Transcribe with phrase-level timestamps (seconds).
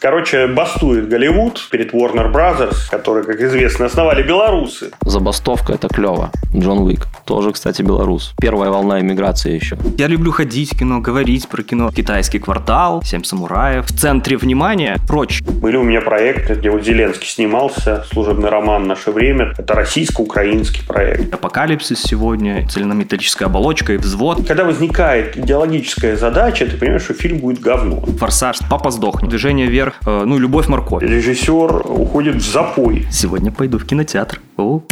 [0.00, 4.92] Короче, бастует Голливуд перед Warner Brothers, которые, как известно, основали белорусы.
[5.02, 6.30] Забастовка– это клево.
[6.56, 7.06] Джон Уик.
[7.26, 8.32] Тоже, кстати, белорус.
[8.40, 9.76] Первая волна иммиграции еще.
[9.98, 11.90] Я люблю ходить в кино, говорить про кино.
[11.92, 13.84] Китайский квартал, Семь самураев.
[13.86, 15.42] В центре внимания прочь.
[15.42, 19.52] Были у меня проекты, где вот Зеленский снимался, служебный роман «Наше время».
[19.58, 21.32] Это российско-украинский проект.
[21.34, 24.46] Апокалипсис сегодня, цельнометаллическая оболочка и взвод.
[24.48, 28.00] Когда возникает идеологическая задача, ты понимаешь, что фильм будет говно.
[28.18, 29.28] Форсаж, папа сдохнет.
[29.30, 31.02] Движение вверх, э, ну, любовь морковь.
[31.02, 33.06] Режиссер уходит в запой.
[33.10, 34.40] Сегодня пойду в кинотеатр.
[34.56, 34.82] О.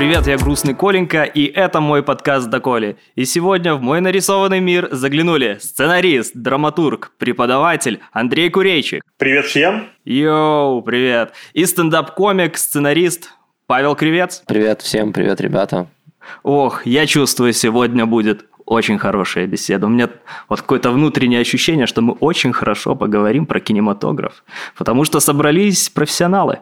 [0.00, 2.96] Привет, я грустный Коленька, и это мой подкаст «Доколе».
[3.16, 9.02] И сегодня в мой нарисованный мир заглянули сценарист, драматург, преподаватель Андрей Курейчик.
[9.18, 9.88] Привет всем.
[10.06, 11.34] Йоу, привет.
[11.52, 13.28] И стендап-комик, сценарист
[13.66, 14.42] Павел Кривец.
[14.46, 15.86] Привет всем, привет, ребята.
[16.42, 19.86] Ох, я чувствую, сегодня будет очень хорошая беседа.
[19.86, 20.08] У меня
[20.48, 24.44] вот какое-то внутреннее ощущение, что мы очень хорошо поговорим про кинематограф,
[24.76, 26.60] потому что собрались профессионалы.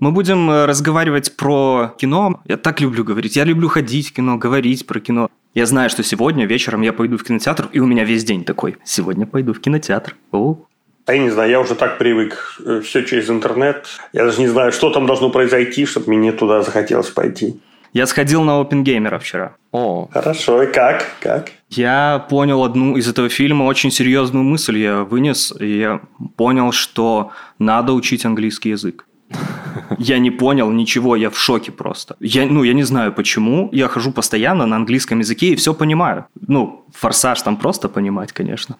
[0.00, 2.40] Мы будем э, разговаривать про кино.
[2.44, 3.36] Я так люблю говорить.
[3.36, 5.28] Я люблю ходить в кино, говорить про кино.
[5.54, 8.76] Я знаю, что сегодня вечером я пойду в кинотеатр, и у меня весь день такой.
[8.84, 10.16] Сегодня пойду в кинотеатр.
[10.32, 10.56] О,
[11.04, 12.58] а я не знаю, я уже так привык.
[12.64, 13.86] э, Все через интернет.
[14.12, 17.60] Я даже не знаю, что там должно произойти, чтобы мне туда захотелось пойти.
[17.92, 19.56] Я сходил на OpenGamer вчера.
[19.70, 21.04] О, Хорошо, и как?
[21.20, 21.50] Как?
[21.68, 24.78] Я понял одну из этого фильма очень серьезную мысль.
[24.78, 26.00] Я вынес, и я
[26.36, 29.06] понял, что надо учить английский язык.
[29.98, 32.16] Я не понял ничего, я в шоке просто.
[32.20, 33.68] Я, ну, я не знаю почему.
[33.72, 36.26] Я хожу постоянно на английском языке и все понимаю.
[36.48, 38.76] Ну, форсаж там просто понимать, конечно.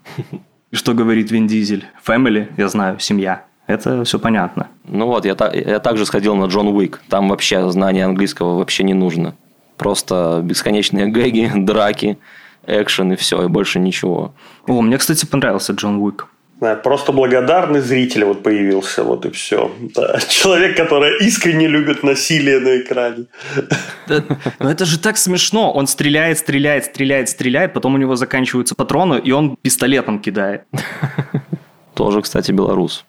[0.70, 1.86] И Что говорит Вин Дизель?
[2.06, 3.44] Family, я знаю, семья.
[3.73, 4.69] Это все понятно.
[4.89, 7.01] ну вот, я, та- я также сходил на Джон Уик.
[7.09, 9.34] Там вообще знание английского вообще не нужно.
[9.78, 12.19] Просто бесконечные гэги, драки,
[12.67, 14.34] экшен и все, и больше ничего.
[14.67, 16.27] О, мне, кстати, понравился Джон Уик.
[16.61, 19.72] Да, Просто благодарный зритель вот появился, вот и все.
[20.28, 23.25] Человек, который искренне любит насилие на экране.
[24.09, 24.22] Да,
[24.59, 25.72] но это же так смешно.
[25.72, 30.62] Он стреляет, стреляет, стреляет, стреляет, потом у него заканчиваются патроны, и он пистолетом кидает.
[31.94, 33.05] Тоже, кстати, белорус.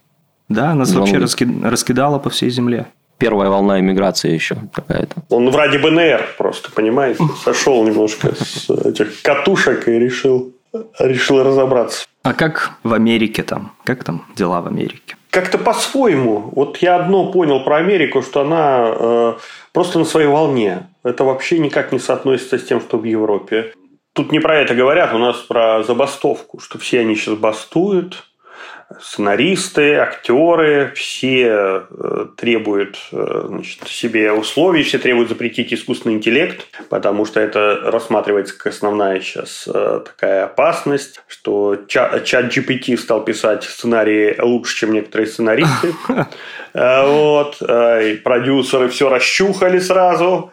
[0.49, 1.17] Да, нас Джон вообще
[1.63, 2.87] раскидало по всей земле.
[3.17, 5.15] Первая волна иммиграции еще какая-то.
[5.29, 7.23] Он в ради БНР просто, понимаете?
[7.43, 10.51] Сошел немножко с этих катушек и решил,
[10.99, 12.05] решил разобраться.
[12.23, 13.71] А как в Америке там?
[13.83, 15.15] Как там дела в Америке?
[15.29, 16.51] Как-то по-своему.
[16.53, 19.33] Вот я одно понял про Америку, что она э,
[19.73, 20.89] просто на своей волне.
[21.03, 23.73] Это вообще никак не соотносится с тем, что в Европе.
[24.13, 28.25] Тут не про это говорят, у нас про забастовку, что все они сейчас бастуют.
[29.01, 37.25] Сценаристы, актеры, все э, требуют э, значит, себе условий, все требуют запретить искусственный интеллект, потому
[37.25, 43.63] что это рассматривается как основная сейчас э, такая опасность, что ча- чат GPT стал писать
[43.63, 45.93] сценарии лучше, чем некоторые сценаристы.
[46.73, 47.59] Вот.
[47.59, 50.51] продюсеры все расщухали сразу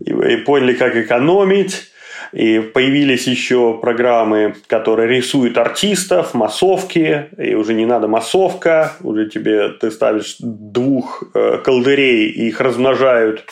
[0.00, 1.90] и поняли, как экономить.
[2.32, 9.68] И появились еще программы, которые рисуют артистов, массовки, и уже не надо массовка, уже тебе
[9.70, 13.44] ты ставишь двух э, колдырей, и их размножают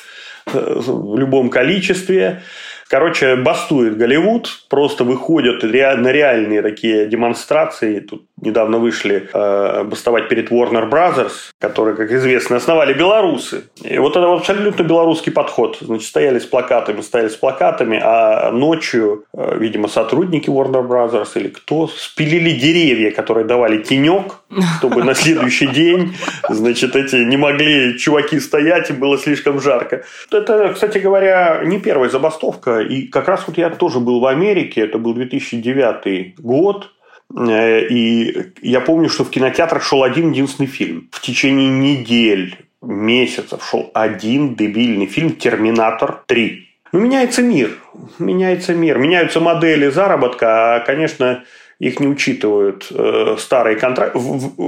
[0.52, 2.42] э, в любом количестве.
[2.88, 7.98] Короче, бастует Голливуд, просто выходят на реальные такие демонстрации.
[7.98, 13.64] Тут недавно вышли э, бастовать перед Warner Brothers, которые, как известно, основали белорусы.
[13.82, 15.78] И вот это абсолютно белорусский подход.
[15.80, 21.48] Значит, стояли с плакатами, стояли с плакатами, а ночью, э, видимо, сотрудники Warner Brothers или
[21.48, 24.40] кто, спилили деревья, которые давали тенек,
[24.78, 26.14] чтобы на следующий день,
[26.48, 30.04] значит, эти не могли чуваки стоять, им было слишком жарко.
[30.30, 32.80] Это, кстати говоря, не первая забастовка.
[32.80, 36.90] И как раз вот я тоже был в Америке, это был 2009 год.
[37.34, 41.08] Э, И я помню, что в кинотеатрах шел один единственный фильм.
[41.10, 46.58] В течение недель, месяцев шел один дебильный фильм «Терминатор 3».
[46.92, 47.70] Ну, меняется мир.
[48.18, 48.98] Меняется мир.
[48.98, 51.44] Меняются модели заработка, а, конечно,
[51.78, 54.18] их не учитывают э, старые контракты.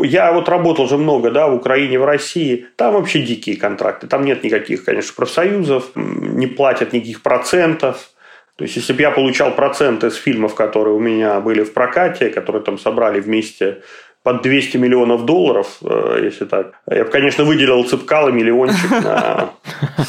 [0.04, 2.66] Я вот работал же много, да, в Украине, в России.
[2.76, 4.06] Там вообще дикие контракты.
[4.08, 8.10] Там нет никаких, конечно, профсоюзов, не платят никаких процентов.
[8.58, 12.28] То есть, если бы я получал проценты с фильмов, которые у меня были в прокате,
[12.28, 13.82] которые там собрали вместе
[14.24, 19.50] под 200 миллионов долларов, э, если так, я бы, конечно, выделил Цыпкало миллиончик на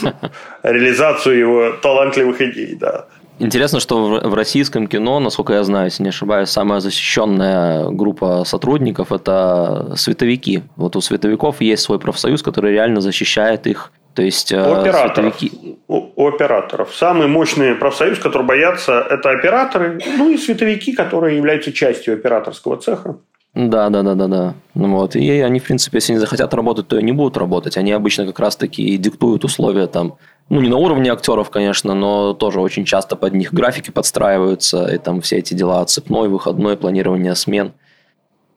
[0.63, 3.05] реализацию его талантливых идей, да.
[3.37, 9.11] Интересно, что в российском кино, насколько я знаю, если не ошибаюсь, самая защищенная группа сотрудников–
[9.13, 10.63] это световики.
[10.75, 13.91] Вот у световиков есть свой профсоюз, который реально защищает их.
[14.19, 15.33] То есть у операторов.
[15.37, 15.77] Световики...
[15.87, 16.93] У, у операторов.
[16.93, 23.15] Самый мощный профсоюз, который боятся, это операторы, ну и световики, которые являются частью операторского цеха.
[23.55, 24.53] Да, да, да, да, да.
[24.73, 25.15] Ну вот.
[25.15, 27.77] И они, в принципе, если не захотят работать, то и не будут работать.
[27.77, 30.17] Они обычно как раз-таки диктуют условия там,
[30.49, 34.97] ну, не на уровне актеров, конечно, но тоже очень часто под них графики подстраиваются, и
[34.97, 37.71] там все эти дела цепной, выходной, планирование смен.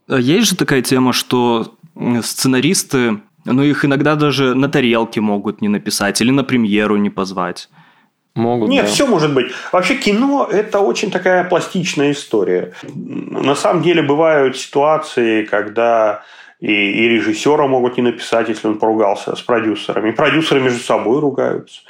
[0.08, 1.74] А есть же такая тема, что
[2.22, 7.68] сценаристы, ну, их иногда даже на тарелке могут не написать или на премьеру не позвать.
[8.34, 8.90] Могут, Нет, да.
[8.90, 9.52] все может быть.
[9.72, 12.72] Вообще кино– это очень такая пластичная история.
[12.94, 16.22] На самом деле бывают ситуации, когда
[16.62, 20.10] и, и режиссера могут не написать, если он поругался с продюсерами.
[20.10, 21.80] И продюсеры между собой ругаются.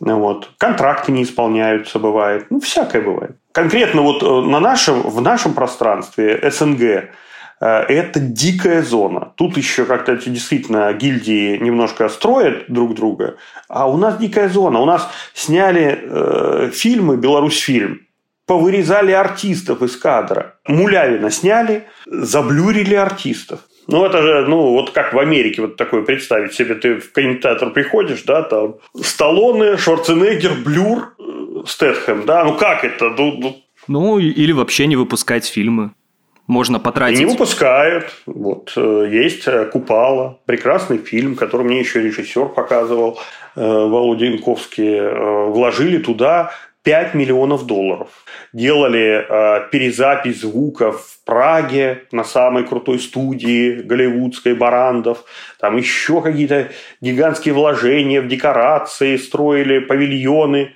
[0.00, 0.50] Вот.
[0.58, 2.46] Контракты не исполняются, бывает.
[2.50, 3.36] Ну, всякое бывает.
[3.52, 7.10] Конкретно вот э, на нашем, в нашем пространстве СНГ
[7.60, 9.32] это дикая зона.
[9.36, 13.36] Тут еще как-то эти действительно гильдии немножко строят друг друга,
[13.68, 14.78] а у нас дикая зона.
[14.80, 18.02] У нас сняли э, фильмы «Беларусь фильм»,
[18.46, 20.54] повырезали артистов из кадра.
[20.66, 23.60] Мулявина сняли, заблюрили артистов.
[23.88, 26.74] Ну, это же, ну, вот как в Америке вот такое представить себе.
[26.74, 33.10] Ты в кинотеатр приходишь, да, там Сталлоне, Шварценеггер, Блюр, э, Стэтхэм, да, ну как это?
[33.10, 33.56] Ну, ну...
[33.86, 35.92] ну или вообще не выпускать фильмы
[36.48, 37.18] можно потратить.
[37.18, 38.06] Не выпускают.
[38.26, 43.20] Вот, э, есть э, «Купала», прекрасный фильм, который мне еще режиссер показывал,
[43.54, 45.50] э, Володя Янковский.
[45.50, 46.52] Вложили туда
[46.84, 48.08] 5 миллионов долларов.
[48.54, 49.26] Делали
[49.70, 55.24] перезапись звука в Праге на самой крутой студии голливудской Барандов.
[55.60, 56.70] Там еще какие-то
[57.02, 60.72] гигантские вложения в декорации, строили павильоны.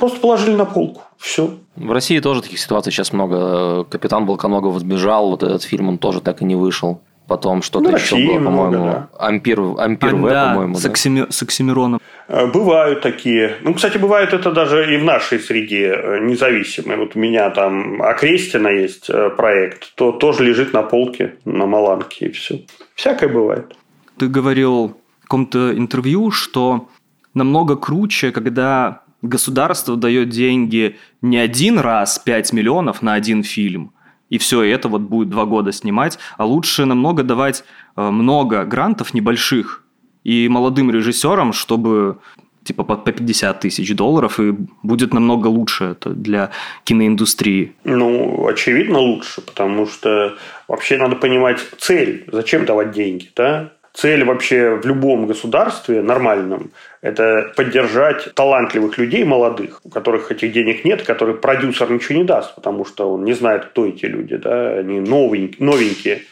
[0.00, 1.02] Просто положили на полку.
[1.18, 1.50] Все.
[1.76, 3.84] В России тоже таких ситуаций сейчас много.
[3.84, 7.02] Капитан Балконогов сбежал, вот этот фильм, он тоже так и не вышел.
[7.28, 8.84] Потом что-то ну, еще было, по-моему.
[8.86, 9.08] Да.
[9.18, 10.74] Ампир, Ампир В, да, по-моему.
[10.74, 11.26] С, Оксими...
[11.30, 12.00] с Оксимироном.
[12.26, 13.56] Э, бывают такие.
[13.62, 16.96] Ну, кстати, бывает это даже и в нашей среде э, независимые.
[16.96, 22.26] Вот у меня там Окрестина есть э, проект, то тоже лежит на полке, на Маланке,
[22.26, 22.64] и все.
[22.94, 23.76] Всякое бывает.
[24.16, 26.88] Ты говорил в каком-то интервью, что
[27.34, 33.92] намного круче, когда государство дает деньги не один раз 5 миллионов на один фильм,
[34.28, 37.64] и все это вот будет два года снимать, а лучше намного давать
[37.96, 39.84] э, много грантов небольших
[40.24, 42.18] и молодым режиссерам, чтобы
[42.62, 46.50] типа по 50 тысяч долларов, и будет намного лучше это для
[46.84, 47.72] киноиндустрии.
[47.84, 50.36] Ну, очевидно лучше, потому что
[50.68, 53.72] вообще надо понимать цель, зачем давать деньги, да?
[54.00, 56.70] Цель вообще в любом государстве нормальном–
[57.02, 62.54] это поддержать талантливых людей, молодых, у которых этих денег нет, которые продюсер ничего не даст,
[62.54, 66.22] потому что он не знает, кто эти люди, да, они новенькие, новенькие.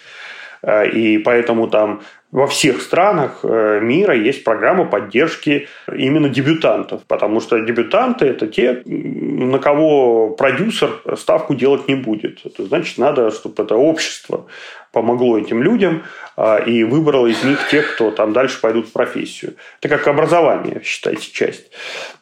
[0.95, 2.01] И поэтому там
[2.31, 8.83] во всех странах э, мира есть программа поддержки именно дебютантов, потому что дебютанты– это те,
[8.85, 12.45] на кого продюсер ставку делать не будет.
[12.45, 14.47] Это значит, надо, чтобы это общество
[14.93, 16.05] помогло этим людям
[16.37, 19.55] а, и выбрало из них тех, кто там дальше пойдут в профессию.
[19.81, 21.71] Это как образование, считайте, часть.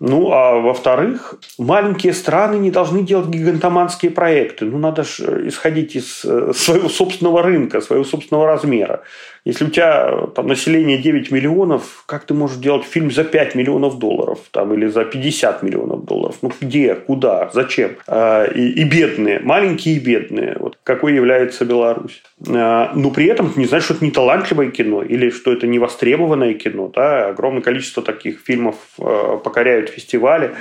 [0.01, 4.65] Ну, а во-вторых, маленькие страны не должны делать гигантоманские проекты.
[4.65, 9.03] Ну, надо же исходить из э, своего собственного рынка, своего собственного размера.
[9.47, 13.97] Если у тебя там, население 9 миллионов, как ты можешь делать фильм за 5 миллионов
[13.97, 16.39] долларов там, или за 50 миллионов долларов?
[16.43, 17.93] Ну, где, куда, зачем?
[18.09, 20.57] А, и, и бедные, маленькие и бедные.
[20.59, 22.25] Вот какой является Беларусь.
[22.49, 25.69] А, но при этом это не значит, что это не талантливое кино или что это
[25.69, 26.91] не востребованное кино.
[26.93, 27.29] Да?
[27.29, 30.57] Огромное количество таких фильмов а, покоряют фестивали.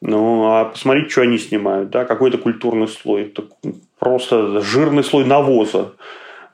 [0.00, 1.90] Ну, а посмотрите, что они снимают.
[1.90, 2.06] Да?
[2.06, 3.24] Какой-то культурный слой.
[3.24, 3.44] Это
[3.98, 5.92] просто жирный слой навоза.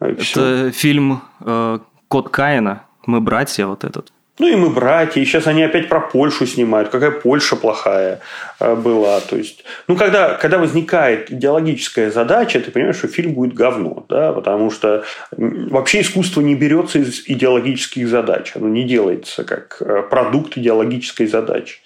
[0.00, 0.70] Это все.
[0.70, 1.78] фильм э,
[2.08, 2.84] «Код Каина».
[3.06, 4.12] Мы братья вот этот.
[4.40, 6.88] Ну и мы братья, и сейчас они опять про Польшу снимают.
[6.88, 8.20] Какая Польша плохая
[8.58, 9.20] э, была.
[9.20, 14.06] То есть, ну, когда, когда возникает идеологическая задача, ты понимаешь, что фильм будет говно.
[14.08, 14.32] Да?
[14.32, 15.04] Потому что
[15.36, 18.52] вообще искусство не берется из идеологических задач.
[18.56, 21.80] Оно не делается как э, продукт идеологической задачи.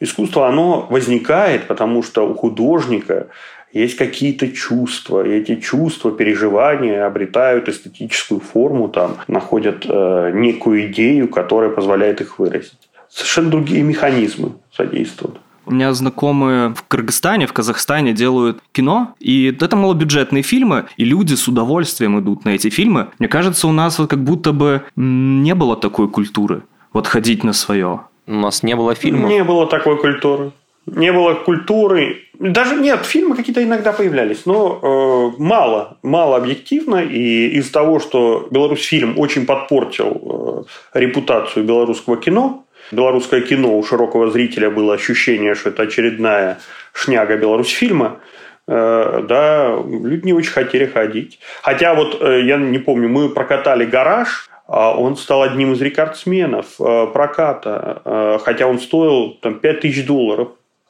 [0.00, 3.26] Искусство, оно возникает, потому что у художника
[3.72, 11.28] есть какие-то чувства, и эти чувства, переживания обретают эстетическую форму, там, находят э, некую идею,
[11.28, 12.88] которая позволяет их выразить.
[13.10, 15.38] Совершенно другие механизмы задействуют.
[15.66, 21.34] У меня знакомые в Кыргызстане, в Казахстане делают кино, и это малобюджетные фильмы, и люди
[21.34, 23.08] с удовольствием идут на эти фильмы.
[23.18, 26.62] Мне кажется, у нас вот как будто бы не было такой культуры,
[26.94, 28.00] вот ходить на свое.
[28.26, 29.30] У нас не было фильмов.
[29.30, 30.52] Не было такой культуры
[30.94, 32.24] не было культуры.
[32.38, 37.02] Даже нет, фильмы какие-то иногда появлялись, но э, мало, мало объективно.
[37.02, 43.82] И из того, что Беларусь фильм очень подпортил э, репутацию белорусского кино, белорусское кино у
[43.82, 46.60] широкого зрителя было ощущение, что это очередная
[46.92, 48.20] шняга Беларусьфильма,
[48.68, 51.40] э, да, люди не очень хотели ходить.
[51.62, 56.66] Хотя вот, э, я не помню, мы прокатали «Гараж», а он стал одним из рекордсменов
[56.78, 60.48] э, проката, хотя он стоил там, 5 тысяч долларов,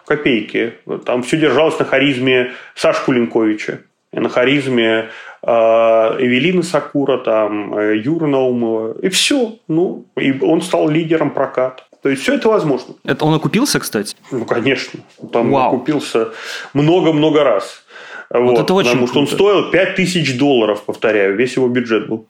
[0.09, 0.75] копейки.
[1.05, 3.81] Там все держалось на харизме Саши Кулинковича,
[4.13, 5.11] на харизме
[5.43, 8.97] Эвелины Сакура, там, Юры Наумова.
[9.01, 9.57] И все.
[9.69, 11.85] Ну, и он стал лидером проката.
[12.03, 12.95] То есть все это возможно.
[13.05, 14.17] Это он окупился, кстати?
[14.31, 15.01] Ну, конечно.
[15.33, 15.69] Там Вау.
[15.69, 16.29] окупился
[16.73, 17.85] много-много раз.
[18.31, 19.13] Вот, вот это очень Потому круто.
[19.13, 22.27] что он стоил 5000 долларов, повторяю, весь его бюджет был.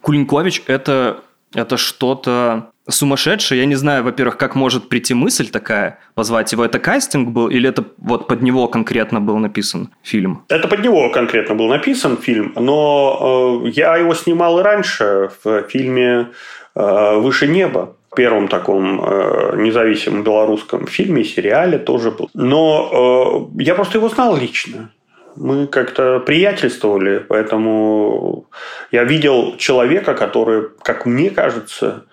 [0.00, 1.20] Кулинкович– это,
[1.54, 3.60] это что-то сумасшедшее.
[3.60, 6.64] Я не знаю, во-первых, как может прийти мысль такая, позвать его.
[6.64, 10.44] Это кастинг был или это вот под него конкретно был написан фильм?
[10.48, 15.62] Это под него конкретно был написан фильм, но э, я его снимал и раньше в
[15.64, 16.28] фильме
[16.74, 22.28] э, «Выше неба» первом таком э, независимом белорусском фильме, сериале тоже был.
[22.34, 24.90] Но э, я просто его знал лично.
[25.38, 28.46] Мы как-то приятельствовали, поэтому
[28.90, 32.04] я видел человека, который, как мне кажется,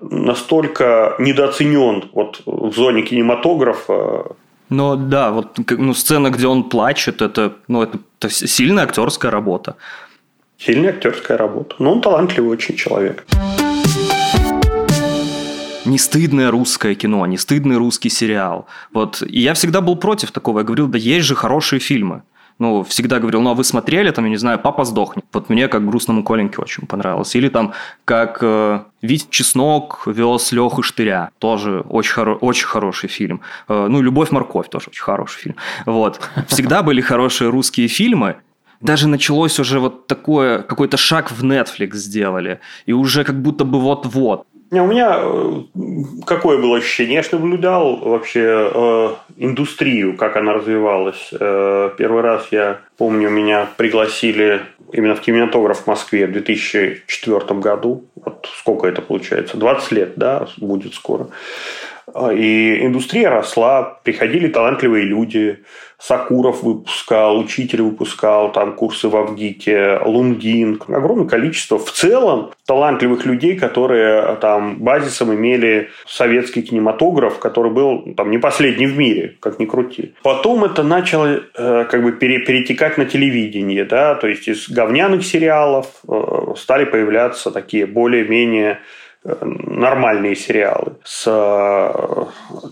[0.00, 4.36] настолько недооценен вот в зоне кинематографа.
[4.68, 9.74] Но да, вот ну, сцена, где он плачет, это, ну, это, это сильная актерская работа.
[10.58, 11.74] Сильная актерская работа.
[11.78, 13.24] Но он талантливый очень человек
[15.90, 18.66] не стыдное русское кино, не стыдный русский сериал.
[18.92, 19.22] Вот.
[19.22, 20.58] И я всегда был против такого.
[20.60, 22.22] Я говорил, да есть же хорошие фильмы.
[22.60, 25.24] Ну, всегда говорил, ну, а вы смотрели, там, я не знаю, «Папа сдохнет».
[25.32, 27.34] Вот мне, как грустному Коленьке, очень понравилось.
[27.34, 27.72] Или там,
[28.04, 31.30] как э, Вить Чеснок вез Леху Штыря.
[31.38, 33.40] Тоже очень, хоро- очень хороший фильм.
[33.66, 35.56] Э, ну, «Любовь-морковь» тоже очень хороший фильм.
[35.86, 36.20] Вот.
[36.48, 38.36] Всегда были хорошие русские фильмы.
[38.82, 42.60] Даже началось уже вот такое, какой-то шаг в Netflix сделали.
[42.84, 44.46] И уже как будто бы вот-вот.
[44.72, 45.62] У меня э,
[46.26, 47.16] какое было ощущение?
[47.16, 51.30] Я же наблюдал вообще э, индустрию, как она развивалась.
[51.32, 54.62] Э, первый раз я помню, меня пригласили
[54.92, 58.04] именно в кинематограф в Москве в 2004 году.
[58.14, 59.56] Вот сколько это получается?
[59.56, 61.28] 20 лет, да, будет скоро.
[62.32, 65.64] И индустрия росла, приходили талантливые люди,
[66.00, 70.80] Сакуров выпускал, учитель выпускал там курсы в Авгике, Лунгин.
[70.88, 78.30] Огромное количество в целом талантливых людей, которые там базисом имели советский кинематограф, который был там
[78.30, 80.14] не последний в мире, как ни крути.
[80.22, 85.86] Потом это начало э, как бы перетекать на телевидение, да, то есть из говняных сериалов
[86.08, 88.78] э, стали появляться такие более-менее
[89.22, 91.28] э, нормальные сериалы с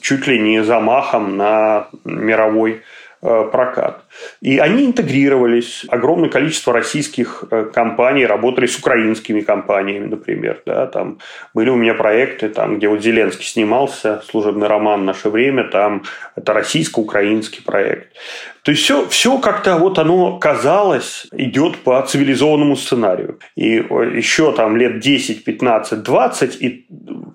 [0.01, 4.05] чуть ли не замахом на мировой Э, прокат.
[4.41, 5.85] И они интегрировались.
[5.89, 10.63] Огромное количество российских э, компаний работали с украинскими компаниями, например.
[10.67, 11.19] Да, там
[11.55, 16.03] были у меня проекты, там, где вот Зеленский снимался, служебный роман «Наше время», там
[16.37, 18.13] это российско-украинский проект.
[18.63, 23.39] То есть все, все как-то вот оно казалось идет по цивилизованному сценарию.
[23.57, 26.87] И э, еще там лет 10, 15, 20, и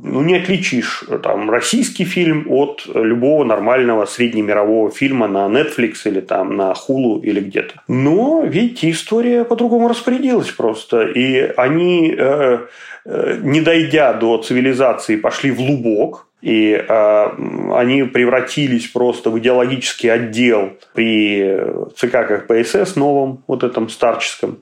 [0.03, 6.55] ну, не отличишь там российский фильм от любого нормального среднемирового фильма на Netflix или там
[6.55, 7.81] на Hulu или где-то.
[7.87, 11.03] Но, видите, история по-другому распорядилась просто.
[11.03, 12.59] И они, э,
[13.05, 17.25] э, не дойдя до цивилизации, пошли в лубок, и э,
[17.73, 21.57] они превратились просто в идеологический отдел при
[21.95, 24.59] ЦК КПСС новом, вот этом старческом.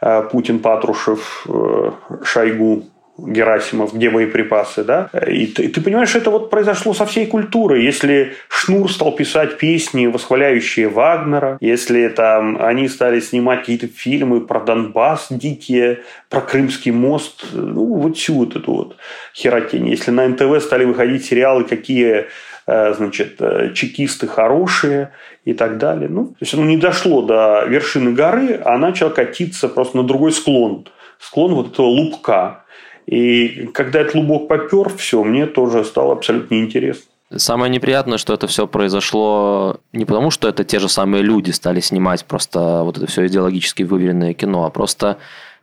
[0.00, 1.90] Э, Путин, Патрушев, э,
[2.24, 2.84] Шойгу,
[3.26, 5.10] Герасимов, где боеприпасы, да?
[5.26, 7.84] И ты, ты понимаешь, это вот произошло со всей культурой.
[7.84, 14.60] Если Шнур стал писать песни, восхваляющие Вагнера, если там они стали снимать какие-то фильмы про
[14.60, 18.96] Донбасс дикие, про Крымский мост, ну, вот всю вот эту вот
[19.34, 19.88] херотень.
[19.88, 22.26] Если на НТВ стали выходить сериалы, какие
[22.66, 25.12] э, значит, э, чекисты хорошие
[25.44, 26.08] и так далее.
[26.08, 30.32] Ну, то есть оно не дошло до вершины горы, а начало катиться просто на другой
[30.32, 30.86] склон.
[31.18, 32.64] Склон вот этого лупка.
[33.06, 37.04] И когда этот лубок попер, все, мне тоже стало абсолютно неинтересно.
[37.34, 41.78] Самое неприятное, что это все произошло не потому, что это те же самые люди стали
[41.78, 45.18] снимать просто вот это все идеологически выверенное кино, а просто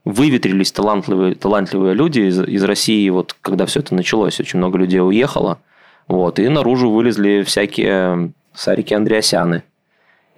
[0.05, 5.01] выветрились талантливые, талантливые люди из, из России, вот когда все это началось, очень много людей
[5.01, 5.59] уехало,
[6.07, 9.63] вот, и наружу вылезли всякие Сарики Андреасяны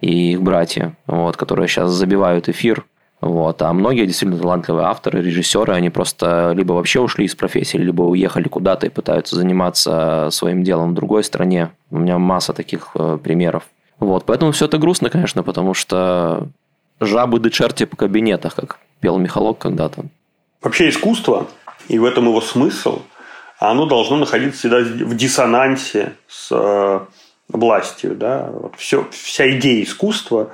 [0.00, 2.84] и их братья, вот, которые сейчас забивают эфир
[3.20, 3.60] вот.
[3.60, 8.48] А многие действительно талантливые авторы, режиссеры, они просто либо вообще ушли из профессии, либо уехали
[8.48, 11.70] куда-то и пытаются заниматься своим делом в другой стране.
[11.90, 13.64] У меня масса таких э, примеров.
[13.98, 14.24] Вот.
[14.24, 16.48] Поэтому все это грустно, конечно, потому что
[16.98, 20.04] жабы да черти по кабинетах, как пел Михалок когда-то.
[20.62, 21.46] Вообще искусство,
[21.88, 23.02] и в этом его смысл,
[23.58, 27.00] оно должно находиться всегда в диссонансе с э,
[27.52, 28.14] властью.
[28.14, 28.50] Да?
[28.52, 30.50] Вот все, вся идея искусства,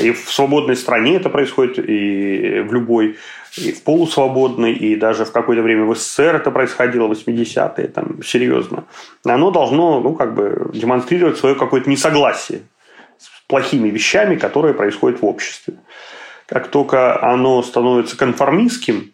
[0.00, 3.16] и в свободной стране это происходит, и в любой,
[3.56, 8.84] и в полусвободной, и даже в какое-то время в СССР это происходило, 80-е, там, серьезно.
[9.24, 12.62] Оно должно ну, как бы демонстрировать свое какое-то несогласие
[13.18, 15.74] с плохими вещами, которые происходят в обществе.
[16.46, 19.12] Как только оно становится конформистским,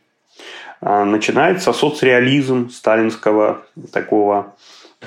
[0.81, 3.63] а, начинается соцреализм сталинского
[3.93, 4.55] такого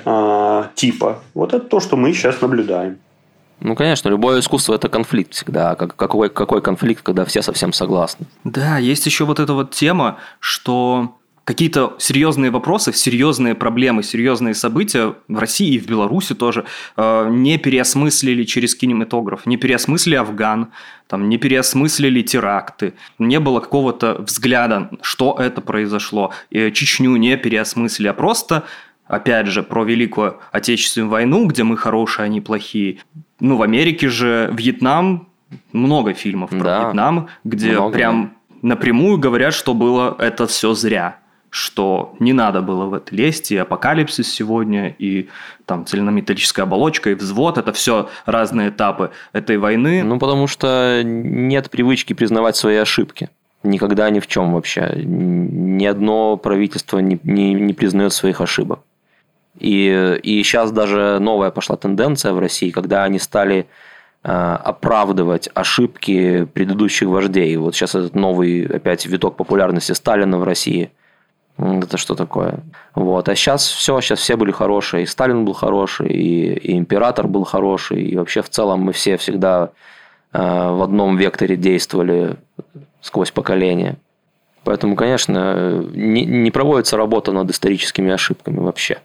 [0.04, 1.22] э, типа.
[1.34, 2.98] Вот это то, что мы сейчас наблюдаем.
[3.60, 5.70] Ну, конечно, любое искусство– это конфликт всегда.
[5.70, 8.26] А какой, какой конфликт, когда все совсем согласны?
[8.44, 15.14] Да, есть еще вот эта вот тема, что какие-то серьезные вопросы, серьезные проблемы, серьезные события
[15.28, 16.64] в России и в Беларуси тоже
[16.96, 20.72] э, не переосмыслили через кинематограф, не переосмыслили Афган,
[21.06, 28.08] там, не переосмыслили теракты, не было какого-то взгляда, что это произошло, и Чечню не переосмыслили,
[28.08, 28.64] а просто
[29.06, 32.98] опять же, про Великую Отечественную войну, где мы хорошие, они плохие.
[33.40, 35.28] Ну, в Америке же Вьетнам,
[35.72, 38.68] много фильмов про да, Вьетнам, где много, прям да.
[38.68, 41.18] напрямую говорят, что было это все зря
[41.56, 45.28] что не надо было в это лезть, и апокалипсис сегодня, и
[45.64, 50.02] там цельнометаллическая оболочка, и взвод, это все разные этапы этой войны.
[50.02, 53.30] Ну, потому что нет привычки признавать свои ошибки.
[53.62, 54.92] Никогда ни в чем вообще.
[55.02, 58.80] Ни одно правительство не, не, не признает своих ошибок.
[59.58, 63.66] И, и сейчас даже новая пошла тенденция в России, когда они стали
[64.22, 67.56] э, оправдывать ошибки предыдущих вождей.
[67.56, 70.90] Вот сейчас этот новый опять виток популярности Сталина в России.
[71.58, 72.60] Это что такое?
[72.94, 73.28] Вот.
[73.28, 75.04] А сейчас все, сейчас все были хорошие.
[75.04, 79.16] И Сталин был хороший, и, и император был хороший, и вообще в целом мы все
[79.16, 79.70] всегда
[80.32, 82.36] э, в одном векторе действовали
[83.00, 83.96] сквозь поколения.
[84.64, 88.98] Поэтому, конечно, не, не проводится работа над историческими ошибками вообще.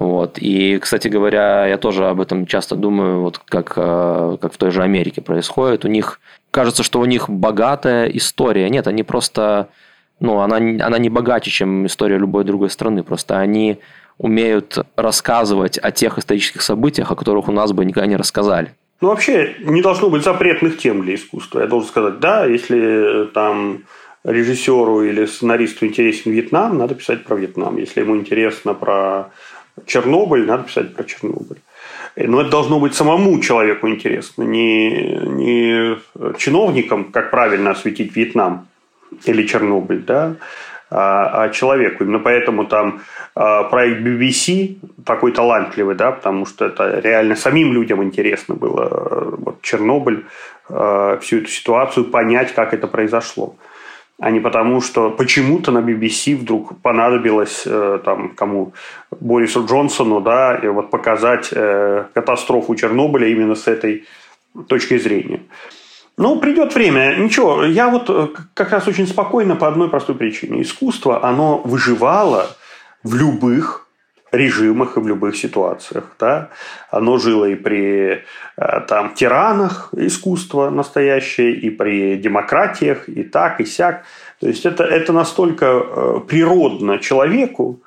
[0.00, 0.38] Вот.
[0.38, 4.70] И, кстати говоря, я тоже об этом часто думаю, вот как, э, как в той
[4.70, 5.84] же Америке происходит.
[5.84, 8.70] У них кажется, что у них богатая история.
[8.70, 9.68] Нет, они просто...
[10.18, 13.02] Ну, она, она не богаче, чем история любой другой страны.
[13.02, 13.78] Просто они
[14.16, 18.72] умеют рассказывать о тех исторических событиях, о которых у нас бы никогда не рассказали.
[19.02, 21.60] Ну, вообще, не должно быть запретных тем для искусства.
[21.60, 23.82] Я должен сказать, да, если там
[24.24, 27.76] режиссеру или сценаристу интересен Вьетнам, надо писать про Вьетнам.
[27.76, 29.30] Если ему интересно про
[29.86, 31.60] Чернобыль, надо писать про Чернобыль.
[32.16, 35.98] Но это должно быть самому человеку интересно, не, не
[36.38, 38.68] чиновникам, как правильно осветить Вьетнам
[39.24, 40.34] или Чернобыль, да,
[40.90, 42.02] а, а человеку.
[42.02, 43.00] Именно поэтому там
[43.34, 49.62] а, проект BBC такой талантливый, да, потому что это реально самим людям интересно было вот,
[49.62, 50.24] Чернобыль,
[50.68, 53.56] а, всю эту ситуацию, понять, как это произошло
[54.20, 58.74] а не потому, что почему-то на BBC вдруг понадобилось э, там кому
[59.20, 64.04] Борису Джонсону, да, и вот показать э, катастрофу Чернобыля именно с этой
[64.68, 65.40] точки зрения.
[66.18, 67.16] Ну, придет время.
[67.16, 70.60] Ничего, я вот э, как раз очень спокойно по одной простой причине.
[70.60, 72.46] Искусство, оно выживало
[73.02, 73.86] в любых
[74.32, 76.04] режимах и в любых ситуациях.
[76.18, 76.50] Да?
[76.90, 78.22] Оно жило и при
[78.56, 84.04] э, там, тиранах искусства настоящее, и при демократиях, и так, и сяк.
[84.40, 87.80] То есть это, это настолько э, природно человеку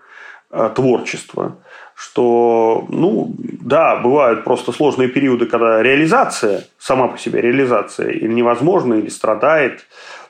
[0.52, 1.58] э, творчество,
[1.96, 8.96] что, ну, да, бывают просто сложные периоды, когда реализация, сама по себе реализация, или невозможна,
[8.96, 9.86] или страдает,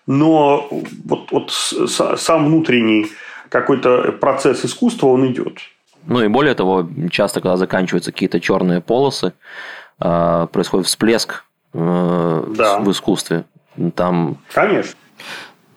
[0.06, 0.67] но
[1.06, 3.08] вот, вот сам внутренний
[3.49, 5.60] какой-то процесс искусства, он идет.
[6.06, 9.34] Ну и более того, часто, когда заканчиваются какие-то черные полосы,
[10.00, 12.80] а, происходит всплеск э, да.
[12.80, 13.46] в искусстве.
[13.96, 14.38] Там...
[14.54, 14.96] Конечно.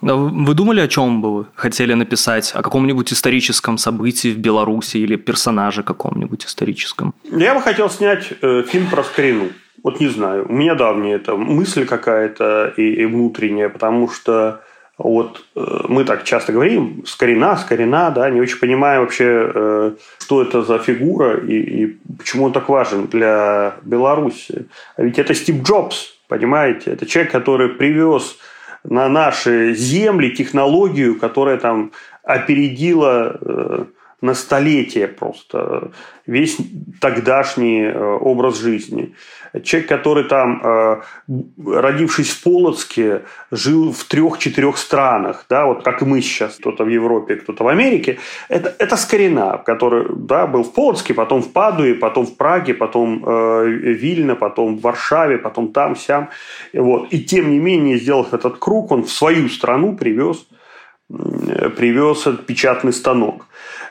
[0.02, 2.52] Вы думали, о чем бы вы хотели написать?
[2.54, 7.14] О каком-нибудь историческом событии в Беларуси или персонаже каком-нибудь историческом?
[7.24, 9.48] Я бы хотел снять э, фильм про старину.
[9.82, 10.46] Вот не знаю.
[10.48, 14.60] У меня давняя это мысль какая-то и, и внутренняя, потому что
[14.98, 20.42] вот э, мы так часто говорим, скорина, скорина, да, не очень понимаем вообще, э, что
[20.42, 24.66] это за фигура и, и почему он так важен для Беларуси.
[24.96, 26.92] А ведь это Стив Джобс, понимаете?
[26.92, 28.38] Это человек, который привез
[28.84, 33.84] на наши земли технологию, которая там опередила э,
[34.22, 35.90] на столетие просто
[36.26, 36.56] весь
[37.00, 39.14] тогдашний образ жизни.
[39.64, 41.00] Человек, который там, э,
[41.64, 46.88] родившись в Полоцке, жил в трех-четырех странах, да, вот как и мы сейчас, кто-то в
[46.88, 51.94] Европе, кто-то в Америке, это, это Скорина, который да, был в Полоцке, потом в Падуе,
[51.94, 56.30] потом в Праге, потом э, Вильно, потом в Варшаве, потом там, сям.
[56.72, 57.12] Вот.
[57.12, 60.46] И тем не менее, сделав этот круг, он в свою страну привез,
[61.08, 63.46] привез этот печатный станок.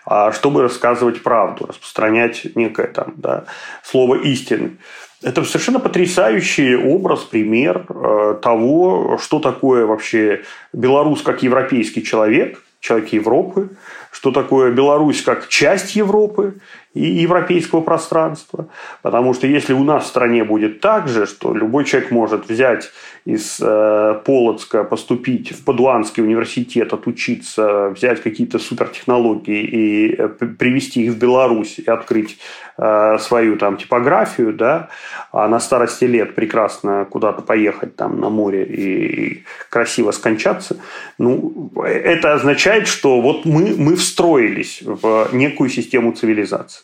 [0.06, 3.46] а чтобы рассказывать правду, распространять некое там, да,
[3.84, 4.78] слово истины.
[5.26, 13.12] Это совершенно потрясающий образ, пример э, того, что такое вообще Беларусь как европейский человек, человек
[13.12, 13.70] Европы,
[14.16, 16.54] что такое Беларусь как часть Европы
[16.94, 18.70] и европейского пространства.
[19.02, 22.90] Потому что если у нас в стране будет так же, что любой человек может взять
[23.26, 31.14] из э, Полоцка, поступить в Падуанский университет, отучиться, взять какие-то супертехнологии и э, привести их
[31.14, 32.38] в Беларусь и открыть
[32.78, 34.90] э, свою там типографию, да,
[35.34, 40.78] а на старости лет прекрасно куда-то поехать там на море и, и красиво скончаться,
[41.18, 46.84] ну, это означает, что вот мы, мы встроились в некую систему цивилизации.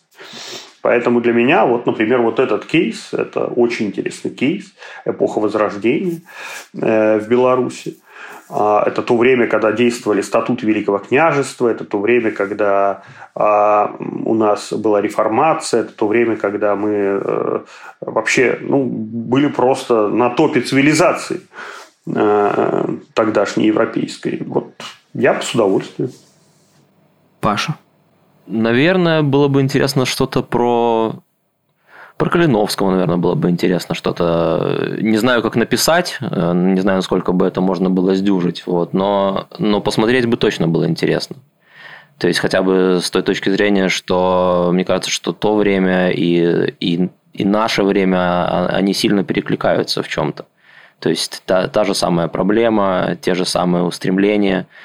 [0.81, 4.73] Поэтому для меня, вот, например, вот этот кейс, это очень интересный кейс,
[5.05, 6.21] эпоха Возрождения
[6.73, 7.97] э, в Беларуси.
[8.53, 13.03] А, это то время, когда действовали статуты Великого княжества, это то время, когда
[13.33, 17.59] а, у нас была реформация, это то время, когда мы э,
[18.01, 21.41] вообще ну, были просто на топе цивилизации
[22.07, 24.41] э, тогдашней европейской.
[24.45, 24.73] Вот
[25.13, 26.11] я с удовольствием.
[27.41, 27.75] Паша?
[28.47, 31.15] Наверное, было бы интересно что-то про...
[32.17, 34.95] Про Калиновского, наверное, было бы интересно что-то.
[34.99, 39.47] Не знаю, как написать, э, не знаю, насколько бы это можно было сдюжить, вот, но,
[39.57, 41.37] но посмотреть бы точно было интересно.
[42.19, 46.75] То есть хотя бы с той точки зрения, что мне кажется, что то время и,
[46.79, 50.45] и, и наше время, а, они сильно перекликаются в чем-то.
[50.99, 54.67] То есть та, та же самая проблема, те же самые устремления–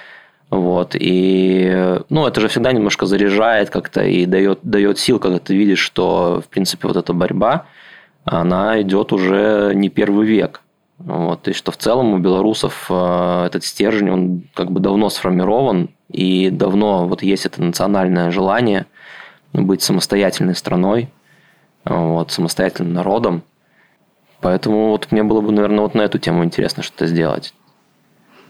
[0.51, 5.57] вот, и, ну, это же всегда немножко заряжает как-то и дает, дает сил, когда ты
[5.57, 7.67] видишь, что, в принципе, вот эта борьба,
[8.25, 10.63] она идет уже не первый век.
[10.99, 15.91] Вот, и что в целом у белорусов э, этот стержень, он как бы давно сформирован,
[16.11, 18.87] и давно вот есть это национальное желание
[19.53, 21.11] быть самостоятельной страной,
[21.85, 23.43] вот, самостоятельным народом.
[24.41, 27.53] Поэтому вот мне было бы, наверное, вот на эту тему интересно что-то сделать.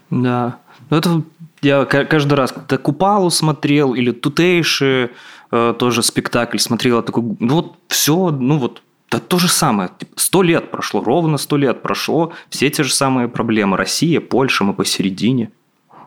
[0.09, 0.57] Да.
[0.89, 1.21] Ну, это
[1.61, 5.11] я каждый раз, когда Купалу смотрел, или Тутейши,
[5.51, 9.89] э, тоже спектакль смотрел, такой, ну вот все, ну вот да то же самое.
[9.97, 13.77] Типа, сто лет прошло, ровно сто лет прошло, все те же самые проблемы.
[13.77, 15.51] Россия, Польша, мы посередине.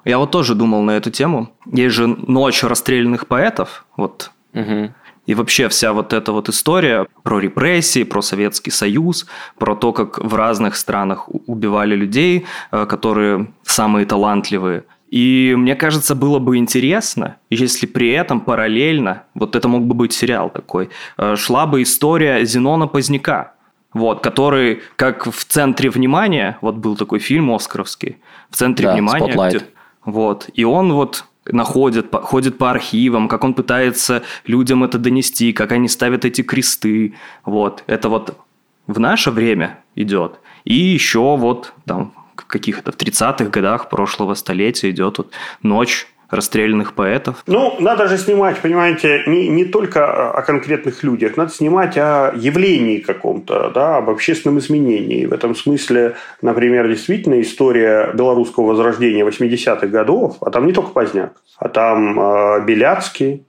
[0.04, 1.52] Я вот тоже думал на эту тему.
[1.66, 3.84] Есть же «Ночь расстрелянных поэтов».
[3.96, 4.30] Вот.
[4.54, 4.92] Угу.
[5.26, 9.26] И вообще вся вот эта вот история про репрессии, про Советский Союз,
[9.58, 14.84] про то, как в разных странах убивали людей, э, которые самые талантливые.
[15.10, 20.12] И мне кажется, было бы интересно, если при этом параллельно, вот это мог бы быть
[20.12, 23.54] сериал такой, э, шла бы история Зенона Поздняка,
[23.92, 28.18] вот, который как в центре внимания, вот был такой фильм Оскаровский,
[28.50, 29.66] в центре да, внимания, где,
[30.04, 35.72] вот, и он вот находит, ходит по архивам, как он пытается людям это донести, как
[35.72, 38.38] они ставят эти кресты, вот, это вот
[38.86, 40.38] в наше время идет.
[40.64, 42.12] И еще вот там
[42.50, 45.30] каких-то в 30-х годах прошлого столетия идет вот
[45.62, 47.42] ночь расстрелянных поэтов.
[47.46, 52.98] Ну, надо же снимать, понимаете, не, не только о конкретных людях, надо снимать о явлении
[52.98, 55.26] каком-то, да, об общественном изменении.
[55.26, 61.32] В этом смысле, например, действительно история белорусского возрождения 80-х годов, а там не только Поздняк,
[61.58, 63.44] а там э, Беляцкий,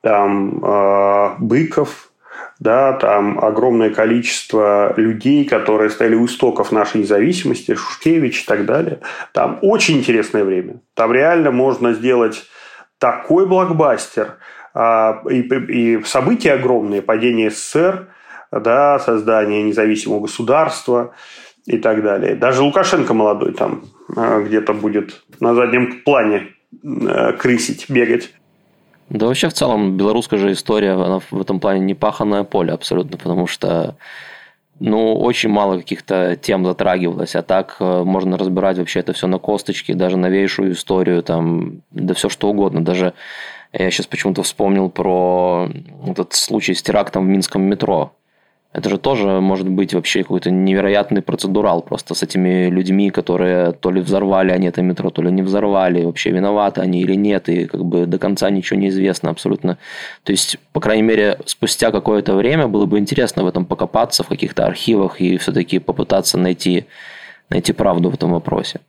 [0.00, 2.07] там э, Быков,
[2.58, 9.00] да, там огромное количество людей, которые стояли у истоков нашей независимости, Шушкевич и так далее.
[9.32, 10.80] Там очень интересное время.
[10.94, 12.44] Там реально можно сделать
[12.98, 14.38] такой блокбастер,
[14.74, 18.08] а, и, и события огромные, падение СССР,
[18.50, 21.14] да, создание независимого государства
[21.66, 22.34] и так далее.
[22.34, 23.84] Даже Лукашенко молодой там
[24.16, 26.48] а, где-то будет на заднем плане
[26.82, 28.32] а, крысить, бегать.
[29.10, 33.16] Да вообще в целом белорусская же история, она в этом плане не паханное поле абсолютно,
[33.16, 33.96] потому что
[34.80, 39.38] ну, очень мало каких-то тем затрагивалось, а так э, можно разбирать вообще это все на
[39.38, 42.84] косточке, даже новейшую историю, там, да все что угодно.
[42.84, 43.14] Даже
[43.72, 45.68] я сейчас почему-то вспомнил про
[46.06, 48.12] этот случай с терактом в Минском метро.
[48.70, 53.90] Это же тоже может быть вообще какой-то невероятный процедурал просто с этими людьми, которые то
[53.90, 57.64] ли взорвали они это метро, то ли не взорвали, вообще виноваты они или нет, и
[57.64, 59.78] как бы до конца ничего не известно абсолютно.
[60.22, 64.28] То есть, по крайней мере, спустя какое-то время было бы интересно в этом покопаться, в
[64.28, 66.84] каких-то архивах и все-таки попытаться найти,
[67.48, 68.80] найти правду в этом вопросе.